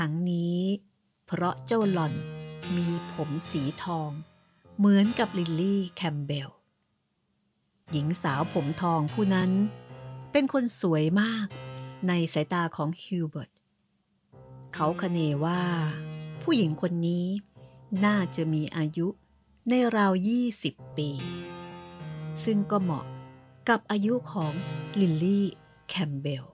[0.00, 0.60] ทั้งนี้
[1.26, 2.14] เพราะเจ้าหล่อน
[2.76, 4.10] มีผมสีทอง
[4.78, 6.50] เหมือนกับลิลลี่แคมเบล
[7.90, 9.50] หญิงสาวผมทองผู้นั้น
[10.32, 11.46] เป็นคนสวยมาก
[12.08, 13.50] ในสายตาของฮิวเบิร์ต
[14.74, 15.62] เขาคเนว่า
[16.42, 17.26] ผู้หญิงคนนี้
[18.04, 19.08] น่าจะมีอายุ
[19.68, 20.12] ในราว
[20.54, 21.10] 20ปี
[22.44, 23.04] ซึ่งก็เหมาะ
[23.68, 24.52] กับอายุของ
[25.00, 25.46] ลิลลี่
[25.88, 26.46] แคมเบล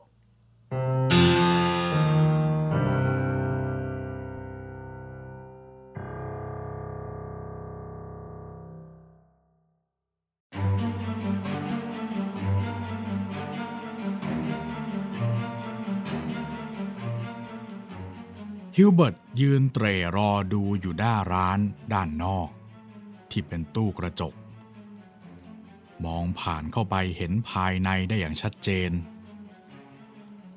[18.79, 19.87] ฮิวเบิร์ตยืนเตร
[20.17, 21.59] รอดูอยู่หน้าร้าน
[21.93, 22.51] ด้านนอก
[23.31, 24.35] ที่เป็นตู้กระจก
[26.05, 28.91] มองผ่านเข้าไปเห็นภายในได้อย่างชัดเจน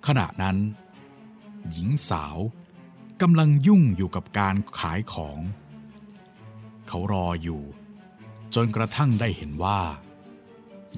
[0.07, 0.57] ขณะนั้น
[1.71, 2.37] หญิงสาว
[3.21, 5.39] กำลังยุ่งอยู่กับการขายของ
[6.87, 7.61] เขารออยู่
[8.55, 9.79] จนกระทั่งได้เห็นว่า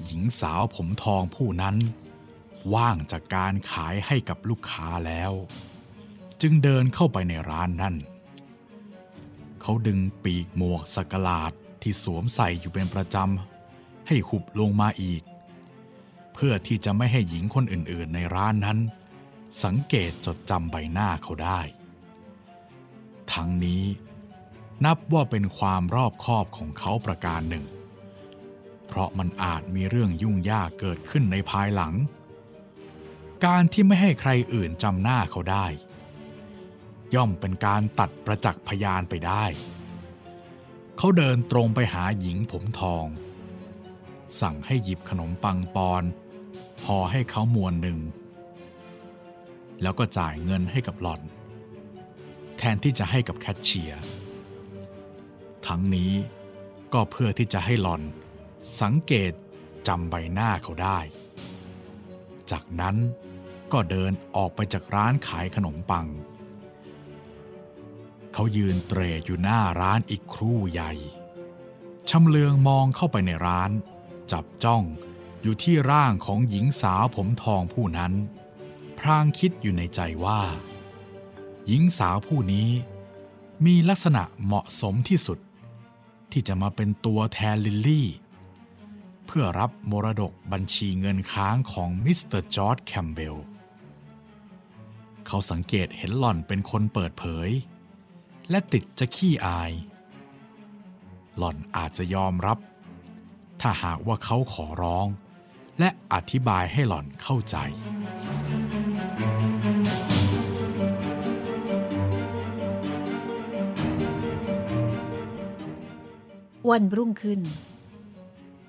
[0.04, 1.76] หญิงสาวผมทองผู้นั้น
[2.74, 5.34] ว่างจากการขายให้กับลูกค้าแล้ว
[6.42, 7.96] จึงเดินเข้าไปในร้านนั่น
[9.60, 11.52] เขาดึงปีกหมวกสักหลาด
[11.82, 15.22] ที่สวมใส่อยู่เป็นประจำ ให้หุบลงมาอีก
[16.34, 18.78] เพื่อที่จะไม่ให้หญิงคนอื่นๆในร้านนั้น
[19.64, 21.60] สังเกตจดจำใบหน้าเขาได้
[23.32, 23.84] ทั้งนี้
[24.84, 27.64] นับว่าเป็นความรอบคอบของเขาประการหนึ่ง
[28.86, 31.94] เพราะมันอาจมีเรื่องยุ่งยากเกิดขึ้นในภายหลัง
[33.46, 35.66] การที่ไม่ให้ใครอื่นจำหน้าเขาได้
[37.14, 39.44] ย่อมเป็นการตัดประจักษ์พยานไปได้
[40.96, 43.06] เขาเดินตรงไปหาหญิงผมทอง
[44.40, 46.02] สั่งให้หยิบขนมปังปอน
[46.86, 47.98] ห่อให้เขามวนหนึ่ง
[49.82, 51.22] แล้วก็จ่ายเงินให้กับหล่อน
[52.58, 54.02] แทนที่จะให้กับแคชเชียร์
[55.66, 56.12] ทั้งนี้
[56.92, 58.02] ก็เพื่อที่จะให้หล่อน
[58.80, 59.32] สังเกต
[59.88, 60.98] จำใบหน้าเขาได้
[62.50, 62.96] จากนั้น
[63.72, 66.06] ก็เดินออกไปจากร้านขายขนมปัง
[68.32, 70.92] เขายืนเตรอยู่หน้าร้านอีกครู่ใหญ่
[72.10, 73.70] ชำเลืองมองเข้าไปในร้าน
[74.32, 74.82] จับจ้อง
[75.42, 78.12] อยู่ที่ร่างของหญิงสาวผมทองผู้นั้น
[78.98, 80.40] พรางคิดอยู่ในใจว่า
[81.66, 82.70] หญิงสาวผู้นี้
[83.66, 85.38] มีลักษณะเหมาะสมที่สุด
[86.32, 88.08] ที่จะมาเป็นตัวแทนลิลลี่
[89.26, 93.36] เพื่อรับมรดกบัญชีเงินค้างของมิสเตอร์จอร์ดแคมเบล
[95.26, 97.50] เขาสังเกตเห็นหล่อนเป็นคนเปิดเผย
[98.50, 99.72] และติดจะขี้อาย
[101.36, 102.58] หล่อนอาจจะยอมรับ
[103.60, 105.06] ถ้าหากว่าเขาขอร้อง
[105.80, 107.56] และอธิบายให้หล่อนเข้าใจ
[116.70, 117.40] วันรุ่งขึ้น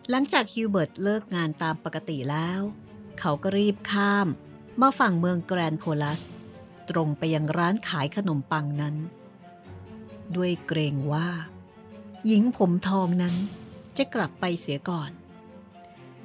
[0.09, 2.61] หลังจากฮิวเบิร์ตเลิกงานตามปกติแล้ว
[3.19, 4.27] เขาก็รีบข้าม
[4.81, 6.21] มาฝั่งเมืองแกรนโพลัส
[6.89, 8.95] ตรงไปยังร้านขายขนมปังนั้น
[10.35, 11.29] ด้วยเกรงว่า
[12.27, 13.35] หญิงผมทองนั้น
[13.97, 15.11] จะกลับไปเสียก่อน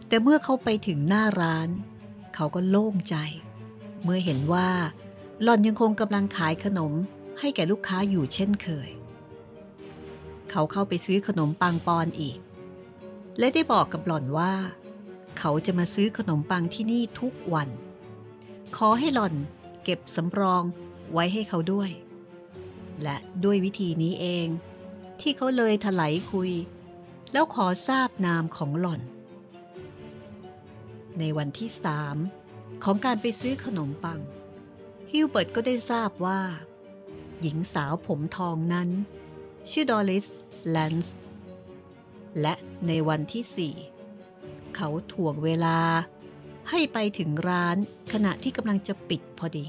[0.08, 1.68] แต่เมื่อเขาไปถึงหน้าร้าน
[2.34, 3.16] เขาก็โล่งใจ
[4.02, 4.70] เมื่อเห็นว่า
[5.42, 6.92] หล่อนยังคงกำลังขายขนม
[7.38, 8.90] ให้แก่ลูกค้าอยู่เช่นเคย
[10.50, 12.38] เขาเข้าไปซื้อขนมปังปอนอีก
[13.38, 14.52] และได้บอกกับหล่อนว่า
[15.38, 17.68] เขาจะมาซื้อขนมปังที่นี่ทุกวัน
[18.76, 19.34] ขอให้หล่อน
[19.84, 20.62] เก็บสำรอง
[21.12, 21.90] ไว้ให้เขาด้วย
[23.02, 24.46] และด้วยวิธีนี้เอง
[25.20, 26.50] ที่เขาเลยถลายคุย
[27.32, 29.00] แล้วขอทราบนามของหล่อน
[31.18, 32.16] ในวันที่สาม
[32.84, 34.20] ของการไปซื้อขนมปัง
[35.10, 36.40] ฮิวเบิร์ตก็ได้ทราบว่า
[37.40, 38.88] หญิงสาวผมทองนั้น
[39.70, 40.26] ชื่อดอลิส
[40.68, 41.16] แลนส์
[42.40, 42.54] และ
[42.86, 43.74] ในวันที่สี่
[44.76, 45.78] เขาถ่วงเวลา
[46.70, 47.76] ให้ไปถึงร้าน
[48.12, 49.66] ขณะที่กำลังจะปิดพอดี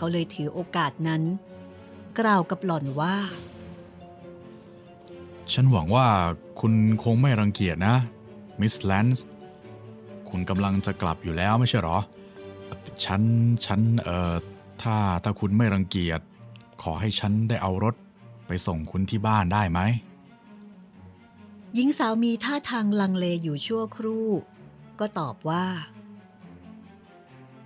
[0.00, 1.22] เขาเลยถือโอกาสนั้น
[2.18, 3.14] กล่าวกับหล่อนว่า
[5.52, 6.06] ฉันหวังว่า
[6.60, 6.72] คุณ
[7.04, 7.96] คงไม่รังเกียจนะ
[8.60, 9.26] มิสแลนส์
[10.28, 11.98] คุณกำลังจะกลับอยู่แล้วไม่ใช่หรอ
[13.04, 13.22] ฉัน
[13.66, 14.34] ฉัน เอ่อ
[14.82, 16.20] ถ้า ถ้าคุณไม่รังเกียจ
[16.82, 17.94] ขอให้ฉันได้เอารถ
[18.46, 19.80] ไปส่งคุณที่บ้านได้ไหม
[21.74, 24.28] หญิงสาวมีท่าทางลังเลอยู่ชั่วครู่
[25.00, 25.64] ก็ตอบว่า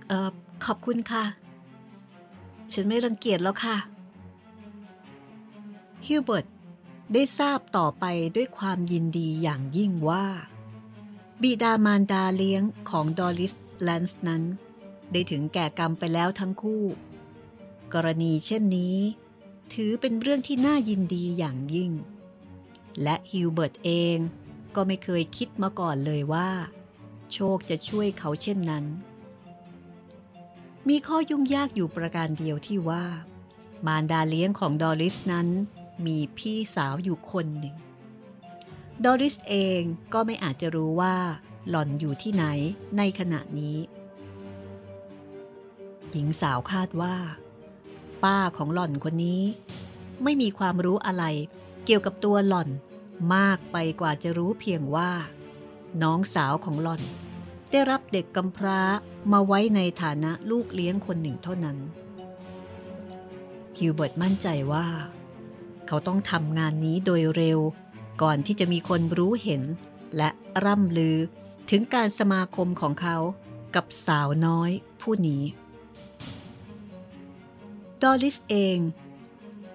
[0.07, 0.29] เออ
[0.65, 1.25] ขอบคุณค่ะ
[2.73, 3.77] ฉันไม่รังเกียจแล้วค่ะ
[6.05, 6.45] ฮิวเบิร์ต
[7.13, 10.25] ได้ทราบต่อไปด้วยความยินดีอย่างยิ่งว่า
[11.41, 14.43] บิดามารดาเลี้ยงของดอริสแลนส์นั้น
[15.11, 16.83] ได้ถึงแก่กรรมไปแล้วทั้งคู่
[17.93, 18.97] กรณีเช่นนี้
[19.73, 21.91] ถือเป็นเรื่องที่น่ายินดีอย่างยิ่ง
[23.03, 24.17] และฮิวเบิร์ตเอง
[24.75, 26.49] ก็ไม่เคยคิดมาก่อนเลยว่า
[27.33, 28.85] โชคจะช่วยเขาเช่นนั้น
[30.89, 33.05] มีข้อยุ่งยากอยู่ประการเดียวที่ว่า
[33.85, 35.47] มารดาเลี้ยงของดอริสนั้น
[36.05, 37.75] มีพี่สาวอยู่คนหนึ่ง
[39.03, 39.81] ดอริสเอง
[40.13, 41.15] ก็ไม่อาจจะรู้ว่า
[41.69, 42.45] หล่อนอยู่ที่ไหน
[42.97, 43.77] ในขณะนี้
[46.11, 47.15] หญิงสาวคาดว่า
[48.23, 49.41] ป้าของหล่อนคนนี้
[50.23, 51.23] ไม่มีความรู้อะไร
[51.85, 52.69] เกี่ยวกับตัวหล่อน
[53.35, 55.11] มากไปกว่าจะรู้เพียงว่า
[56.03, 57.01] น้องสาวของหล่อน
[57.71, 58.81] ได้รับเด็กกำพร้า
[59.31, 61.77] มาไว้ในฐานะลูกเลี้ยงคนหนึ่งเท่านั้น
[63.77, 64.87] ฮิวเบิร์ตมั่นใจว่า
[65.87, 67.59] เขาต้องทำงานนี้โดยเร็ว
[68.21, 69.63] ก่อนที่จะมีคนรู้เห็น
[70.17, 70.29] และ
[70.65, 71.17] ร่ำลือ
[71.69, 73.17] ถึงการสมาคมของเขา
[73.75, 75.43] กับสาวน้อยผู้นี้
[78.01, 78.77] ดอลิสเอง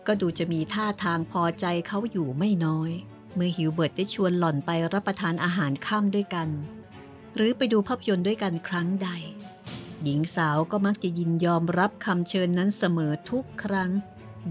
[0.06, 2.90] ก็ดูจะมีท่าทางพอใจเขาอยู่ไม่น้อย
[3.34, 6.48] เมื่อฮิวเบิร์ตได้ชวนหล่อนไปรับประทานอาหารค่ำด้วยกัน
[7.36, 9.08] หรือไปดูภาพยนตร์ด้วยกันครั้งใด
[10.04, 13.90] หญิงสาวก็มักจะยินยอมรับคำเชิญนั้นเสมอทุกครั้ง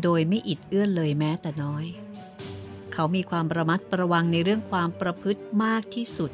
[0.04, 1.86] โดยไม่อิดเอื้อนเลยแม้แต่น้อย
[2.94, 6.32] เขามีความระมัดระวังในเรื่องความประพฤติมากที่สุด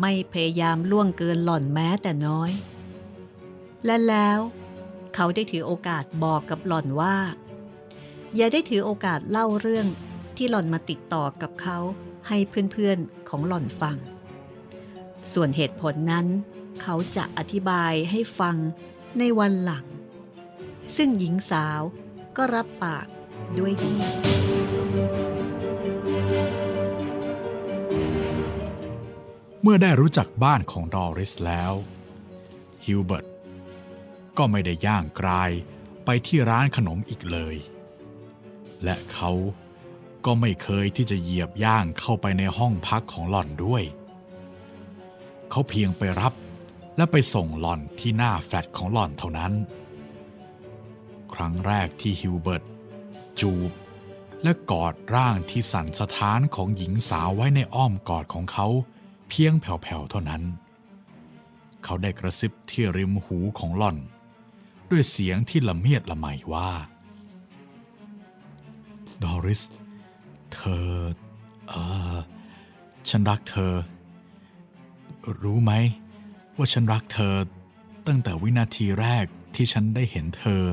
[0.00, 2.50] ไม่พยายามล่วงเกินหล่อนแม้แต่น้อย
[3.84, 4.38] และแล้ว
[5.14, 7.16] เขาได้ถือโอกาสบอกกับหล่อนว่า
[8.36, 9.86] อย่าได้ถือโอกาสเล่าเรื่อง
[10.36, 11.78] ที่หล่อนมาติดต่อกับเขา
[12.28, 12.38] ให้
[12.72, 13.96] เพื่อนๆของหล่อนฟัง
[15.32, 16.26] ส่วนเหตุผลนั้น
[16.82, 18.56] เขาจะอธิบายให้ฟัง
[19.18, 19.86] ในวันหลัง
[20.96, 21.80] ซึ่งหญิงสาว
[22.36, 23.06] ก็รับปาก
[23.58, 23.94] ด้วยดี
[29.62, 31.72] เมื่อได้รู้จักบ้านของดอริสแล้ว
[32.84, 33.26] ฮิวเบิร์ต
[34.38, 35.50] ก็ไม่ได้ย่างกราย
[36.04, 37.56] ไปที่ร้านขนมอีกเลย
[38.84, 39.30] และเขา
[40.24, 43.82] ก็ไม่เคยที่จะเหยียบย่างเข้าไปในห้องพักของหล่อนด้วย
[45.50, 46.32] เขาเพียงไปรับ
[46.96, 49.52] และไปส่งหล่อนที่หน้าแฟลตของหล่อนเท่านั้น
[51.34, 52.64] ครั้งแรกที่ฮิวเบิร์ต
[53.40, 53.72] จูบ
[54.42, 58.66] และกอดร่างที่สั่นสะท้านของหญิงสาวไว้ในอ้อมกอดของเขา
[59.28, 60.42] เพียงแผ่วๆเท่านั้น
[61.84, 63.96] เขาได้กระซิบที่ริมหูของหล่อน
[64.90, 66.70] ด้วยเสียงที่ละเมียดละไมว่า
[69.22, 69.62] ดอริส
[70.52, 70.94] เธอ
[71.68, 71.74] เอ
[72.14, 72.16] อ
[73.08, 73.74] ฉันรักเธอ
[75.42, 75.72] รู้ไหม
[76.56, 77.36] ว่าฉันรักเธอ
[78.06, 80.64] ตั้งแต่วินาทีแรกที่ฉันได้เห็นเธอ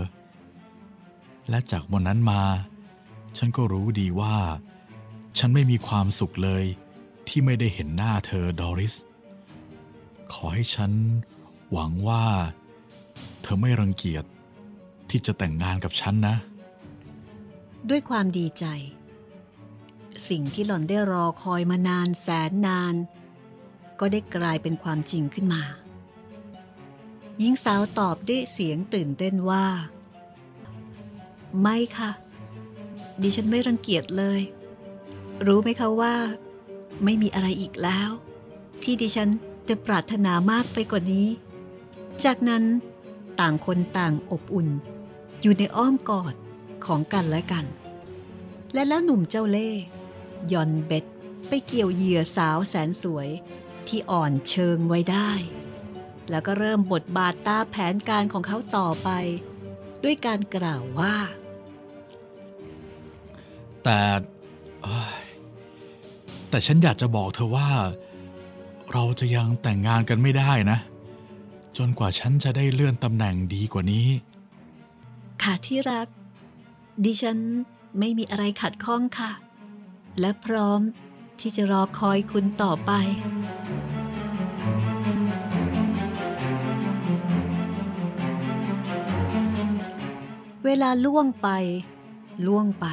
[1.49, 2.43] และจากวันนั้นมา
[3.37, 4.35] ฉันก็รู้ดีว่า
[5.37, 6.63] ฉันไม่มีความสุขเลย
[7.27, 8.93] ที่ไม่ได้เห็นหน้าเธอดอริส
[10.33, 10.91] ขอให้ฉัน
[11.71, 12.25] หวังว่า
[13.41, 14.25] เธอไม่รังเกียจ
[15.09, 16.35] ที่จะแต่งงานกับฉันนะ
[17.89, 18.65] ด้วยความดีใจ
[20.29, 22.95] สิ่งที่หล่อนได้รอคอยมานานแสนนาน
[23.99, 25.63] ก็ได้กลายเป็นความจริงขึ้นมา
[27.39, 29.65] หญิงสาวตอบด้วยเสียงตื่นเต้นว่า
[31.61, 32.11] ไม่ค่ะ
[33.21, 34.41] ดิฉันไม่รังเกียจเลย
[35.45, 36.15] รู้ไหมคะว่า
[37.03, 38.09] ไม่มีอะไรอีกแล้ว
[38.83, 39.29] ที่ดิฉัน
[39.69, 41.27] จะปรารถนามากไปกว่านี้
[42.23, 42.63] จากนั้น
[43.39, 44.67] ต่างคนต่างอบอุ่น
[45.41, 46.35] อยู่ในอ้อมกอด
[46.85, 47.65] ของกันและกัน
[48.73, 49.81] และแล้วหนุ่มเจ้าเล่ห์
[50.51, 51.05] ยอนเบ็ด
[51.47, 53.29] ไปเกี่ยวเหยื่อสาวแสนสวย
[53.89, 55.31] ที่อ่อนเชิงไว้ได้
[56.29, 59.09] แล้วก็เริ่มบทบาทตาแผนการของเขาต่อไป
[60.03, 61.15] ด้วยการกล่าวว่า
[63.83, 63.99] แต่
[64.83, 65.23] เอ้ย
[66.49, 67.69] แต่ฉันอยากจะบอกเธอว่า
[68.93, 70.79] เราจะยังแต่งงานกันไม่ได้นะ
[71.77, 74.07] จนกว่าฉันจะได้เลื่อนตำแหน่งดีกว่านี้
[75.43, 76.07] ค่ะที่รัก
[77.05, 77.37] ดิฉัน
[77.99, 79.31] ไม่มีอะไรขัดข้องค่ะ
[80.19, 80.81] และพร้อม
[81.39, 82.91] ที่จะรอคอยคุณต่อไป
[90.65, 91.49] เวลาล่วงไป
[92.47, 92.87] ล่วงไป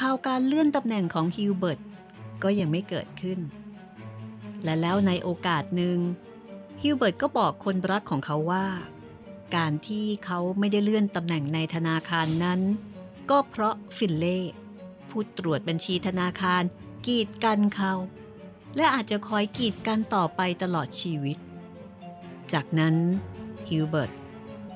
[0.00, 1.80] ข่าวการเลื่อนตำแหน่งของฮิวเบิร์ต
[2.42, 3.38] ก็ยังไม่เกิดขึ้น
[4.64, 5.98] และแล้วในโอกาสหนึ่ง
[6.82, 8.66] ฮิวเบิร์ตก็บอกคนรักของเขาว่า
[9.56, 12.60] การที่เขาไม่ได้เลื่อนตำแหน่งในธนาคารนั้น
[13.30, 14.38] ก็เพราะฟินเล่
[15.10, 16.62] ผู้ตรวจบัญชีธนาคาร
[17.06, 17.92] กีดกันเขา
[18.76, 21.38] และอาจจะคอยกีดกันต่อไปตลอดชีวิต
[22.52, 22.94] จากนั้น
[23.68, 24.12] ฮิวเบิร์ต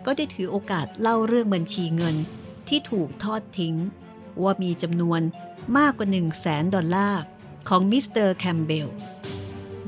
[0.05, 2.17] ก็ได้ถือโอกาสเล่าเรื่องบัญชีเงิน
[2.69, 3.75] ที่ถูกทอดทิ้ง
[4.43, 5.21] ว่ามีจำนวน
[5.77, 7.23] มากกว่า 1 0 0 0 0แสนดอลลาร์
[7.69, 8.89] ของมิสเตอร์แคมเบล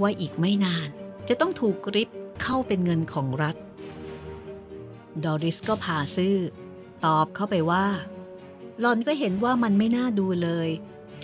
[0.01, 0.89] ว่าอีกไม่นาน
[1.29, 2.11] จะต้องถูกริบ
[2.43, 3.57] เข้าเป็นเงินของรัฐ
[5.25, 6.37] ดอริสก็พาซื่อ
[7.05, 7.87] ตอบเข้าไปว่า
[8.81, 10.69] หล่อนก็เห็นว่ามันไม่น่าดูเลย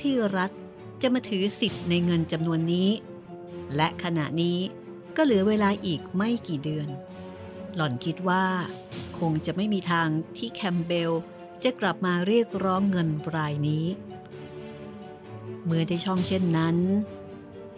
[0.01, 0.51] ที่รัฐ
[1.03, 2.91] จะมาถือสิทธิ์ในเงินจำนวนนี้
[3.77, 4.59] และขณะนี้
[5.17, 6.89] ก็เหลือเวลาอีกไม่กี่เดือน
[7.77, 8.45] หล่อนคิดว่า
[9.19, 11.13] คงจะไม่มีทางที่แคมเบล
[11.65, 13.87] จะกลับมาเรียกร้องเงินรายนี้
[15.65, 16.77] เมื่อได้ช่องเช่นนั้น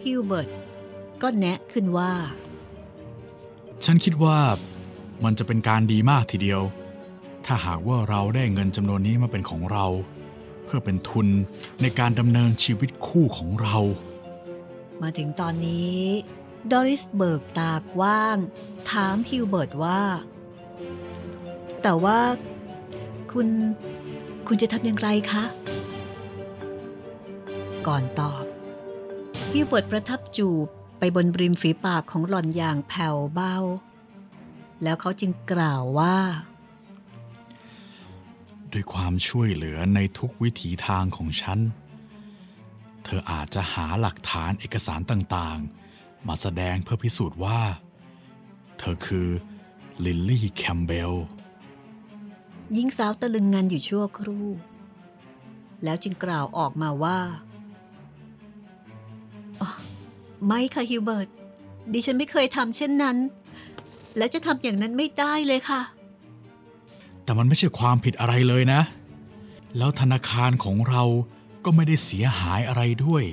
[0.03, 0.49] ฮิวเบิร์ต
[1.21, 2.13] ก็แนะขึ้นว่า
[3.85, 4.37] ฉันคิดว่า
[5.23, 6.61] มันจะเป็นการดีมากทีเดียว
[7.45, 9.85] ถ้าหากว่าเราได้เงินจำนวนนี้มาเป็นของเรา
[10.65, 11.27] เพื่อเป็นทุน
[11.81, 13.77] ในการดำเนินชีวิตคู่ของเรา
[15.01, 15.99] มาถึงตอนนี้
[16.71, 18.37] ดอริสเบิกตากว้าง
[18.89, 20.01] ถามฮิวเบิร์ตว่า
[21.81, 22.19] แต่ว่า
[23.31, 23.47] คุณ
[24.47, 25.43] คุณจะทำอย่างไรคะ
[27.87, 28.43] ก่อนตอบ
[29.51, 30.67] ฮิวเบิร์ตประทับจูบ
[30.99, 33.55] ไปบนบริมฝีปากของหล่อนอย่างแผ่วเบา
[34.83, 36.17] แล้วเขาจึงกล่าวว่า
[38.73, 41.59] ด้วยความช่วยเหลือในทุกวิถีทางของฉัน
[43.03, 47.61] เธออาจจะหาหลักฐานเอกสารต่างๆ มาแสดงเพื่อพิสูจน์ว่า
[48.79, 49.27] เธอคือ
[50.05, 51.13] ลิลลี่แคมเบล
[52.73, 54.47] หญิงสาวตะลึงงันอยู่ชั่วครู่
[55.83, 57.19] แล้วจึงกล่าวออกมาว่า
[60.47, 61.29] ไม่ค่ะฮิวเบิร์ต
[61.93, 63.17] ดิฉันไม่เคยทำเช่นนั้น
[64.17, 65.81] และจะทำอย่างนั้นไม่ได้เลยค่ะ
[67.23, 68.81] แต่มันไม่ใช่ความผิดอะไรเลยนะ
[69.77, 71.03] แล้วธนาคารของเรา
[71.65, 73.23] ก็ไม่ได้เสียหายอะไรด้วย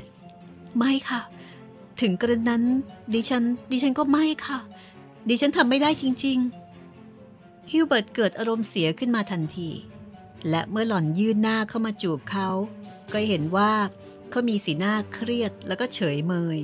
[0.79, 1.21] ไม่ค่ะ
[2.01, 2.63] ถึงกระนั้น
[3.15, 4.59] ดิฉัน ดิฉันก็ไม่ค่ะ
[5.29, 6.39] ดิฉันทำไม่ได้จริง
[7.05, 9.71] ๆ ฮิวเบิร์ตเกิดอารมณ์เสียขึ้นมาทันที
[10.51, 12.49] และเมื่อหล่อนยื่นหน้าเข้ามาจูบเขา
[13.13, 13.73] ก็เห็นว่า
[14.31, 16.59] เขามีสีหน้าเครียดแล้วก็เฉยเมย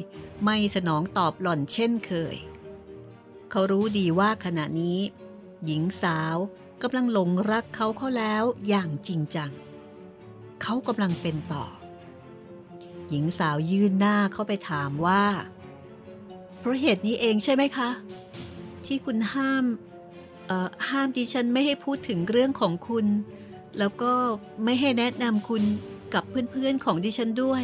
[0.45, 2.37] ไม่สนองตอบหล่อนเช่นเคย
[3.51, 4.99] เขารู้ดีว่าขณะนี้
[5.65, 6.37] หญิงสาว
[6.83, 9.51] กำลังหลงรักเขาเข้าแล้วอย่างจริงจัง
[10.63, 11.65] เขากำลังเป็นต่อ
[13.09, 15.25] หญิงสาวยื่นหน้าเข้าไปถามว่า
[16.59, 17.89] เพราะเหตุนี้เองใช่ไหมคะ
[18.87, 19.65] ที่คุณห้าม
[20.47, 23.07] เอ่อห้ามดิฉันไม่ให้พูดถึงเรื่องของคุณ
[23.79, 24.13] แล้วก็
[24.65, 25.63] ไม่ให้แนะนำคุณ
[26.15, 27.63] กับเพื่อนๆของดิฉันด้วย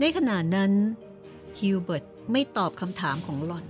[0.00, 0.72] ในขณะนั้น
[1.58, 3.66] ฮิวเบิร์ตไม่ตอบคำถามของหล่อน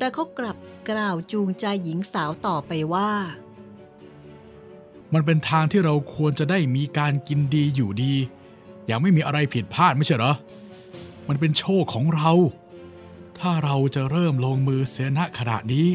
[0.00, 0.56] แต่เขากลับ
[0.90, 3.10] กล่าวจูงใจหญิงสาวต่อไปว่า
[5.14, 8.14] มันเป็นทางที่เราควรจะได้มีการกินดีอยู่ดี
[8.86, 10.34] อย่างไม่มีอะไรผิดพลาดไม่ใช่เหรอ
[11.28, 12.30] มันเป็นโชคของเรา
[13.38, 15.88] ถ้าเราจะเริ่มลงมือเสียณขณะนี้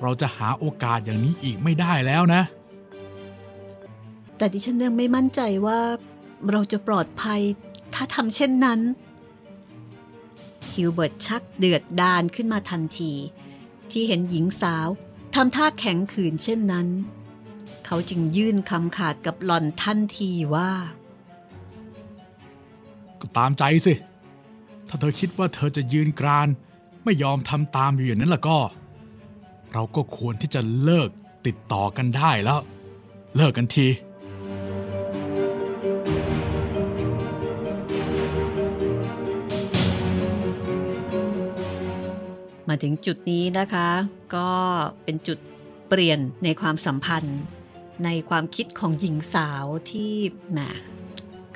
[0.00, 2.42] เราจะหาโอกาสอย่างนี้อีกไม่ได้แล้วนะ
[4.36, 5.78] แต่ดิฉันยังไม่มั่นใจว่า
[6.50, 7.40] เราจะปลอดภัย
[7.94, 8.80] ถ้าทำเช่นนั้น
[10.70, 13.12] ฮิวเบิร์ตชักเดือดดานขึ้นมาทันที
[13.90, 14.88] ที่เห็นหญิงสาว
[15.34, 16.88] ทำท่าแข็งขืนเช่นนั้น
[17.86, 20.70] เขาจึงยื่นคำขาดกับหล่อนทันทีว่า
[23.20, 23.92] ก็ตามใจสิ
[24.88, 26.48] ถ้าเธอคิดว่าเธอจะยืนกราน
[27.04, 28.58] ไม่ยอมทำตามอยู่อย่างนั้นล่ะก็
[29.72, 31.08] เราก็ควรที่จะเลิก
[31.46, 32.60] ติดต่อกันได้แล้ว
[33.36, 33.86] เลิกกันที
[42.72, 43.88] มาถึงจุดนี้นะคะ
[44.36, 44.50] ก็
[45.04, 45.38] เป็นจุด
[45.88, 47.40] เปลี่ยนในความสัมพันธ์
[48.04, 50.12] ในความคิดของหญิงสาวที่
[50.50, 50.60] แหม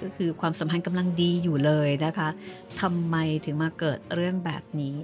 [0.00, 2.28] ก็คือความสัมพันธ์กำลังดีอยู่เลยนะคะ
[2.80, 4.96] ทำไมถึงมาเกิดเรื่องแบบนี้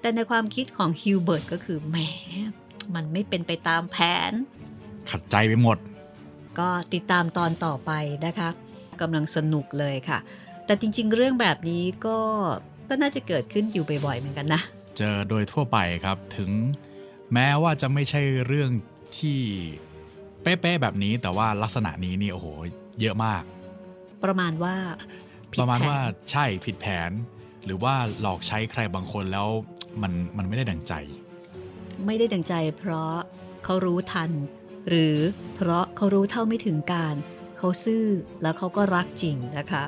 [0.00, 1.96] แต่ในความคิดของฮิวเบิร์ตก็คือแหม
[2.94, 3.96] มันไม่เป็นไปตามแผ
[4.30, 4.32] น
[5.10, 5.78] ขัดใจไปหมด
[6.58, 7.92] ก็ติดตามตอนต่อไป
[8.26, 8.48] นะคะ
[9.00, 10.18] กำลังสนุกเลยค่ะ
[10.66, 12.18] แต่จริงๆ เรื่องแบบนี้ก็
[12.88, 14.62] ก็น่าจะเกิดขึ้นอยู่บ่อยๆเหมือนกันนะ
[14.96, 16.50] เจอโดยทั่วไปครับ ถึง
[17.32, 18.70] แม้ว่าจะไม่ใช่เรื่อง
[19.18, 19.40] ที่
[20.42, 22.46] เป๊ะๆแบบนี้ แต่ว่าลักษณะนี้นี่โอ้โห
[23.00, 23.42] เยอะมาก
[24.24, 24.74] ประมาณว่า
[25.52, 25.98] ผิปดระมาณแผนว่า
[26.30, 27.10] ใช่ผิดแผน
[27.64, 29.48] หรือว่าหลอกใช้ใครบางคนแล้ว
[30.02, 30.92] มันมันไม่ได้ดังใจ
[32.06, 33.14] ไม่ได้ดังใจ เพราะ
[33.64, 34.30] เขารู้ทัน
[34.88, 35.16] หรือ
[35.54, 37.14] เพราะเขารู้เท่าไม่ถึงการ
[37.58, 38.04] เขาซื่อ
[38.42, 39.84] แล้วเขาก็รักจริงนะคะ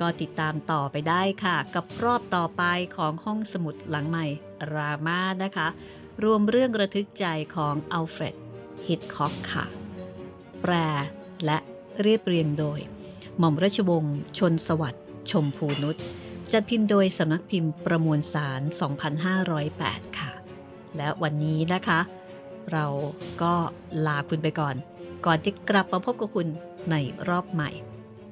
[0.00, 2.62] ก็ติดตามต่อไปได้ค่ะ กับรอบต่อไป
[2.96, 4.26] ของห้องสมุดหลังใหม่
[4.74, 5.68] รามานะคะ
[6.24, 7.26] รวมเรื่องระทึกใจ
[7.56, 8.36] ของอัลเฟรด
[8.86, 9.64] ฮิตคอกค่ะ
[10.62, 10.72] แปล
[11.44, 11.58] และ
[12.02, 12.80] เรียบเรียงโดย
[13.38, 15.96] หม่อมราชวงศ์ชนสวัสดิ์ชมพูนุช
[16.52, 18.60] จัดพิมพ์โดยสำนักพิมพ์ประมวลสาร
[19.40, 20.32] 2508 ค่ะ
[20.96, 22.00] และวันนี้นะคะ
[22.72, 22.86] เรา
[23.42, 23.54] ก็
[24.06, 24.74] ลาคุณไปก่อน
[25.26, 26.46] ก่อนจะกลับมาพบกับคุณ
[26.90, 26.94] ใน
[27.28, 27.70] รอบใหม่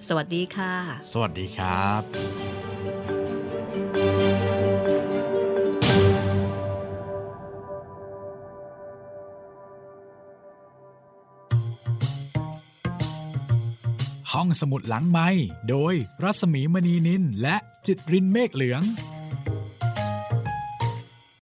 [0.07, 0.75] สวัสดีค่ะ
[1.13, 2.03] สวัสดีครับ
[14.33, 15.29] ห้องสมุดหลังไม้
[15.71, 18.83] โดยรัสมีมณีนินและจิตรินเมฆเหลือง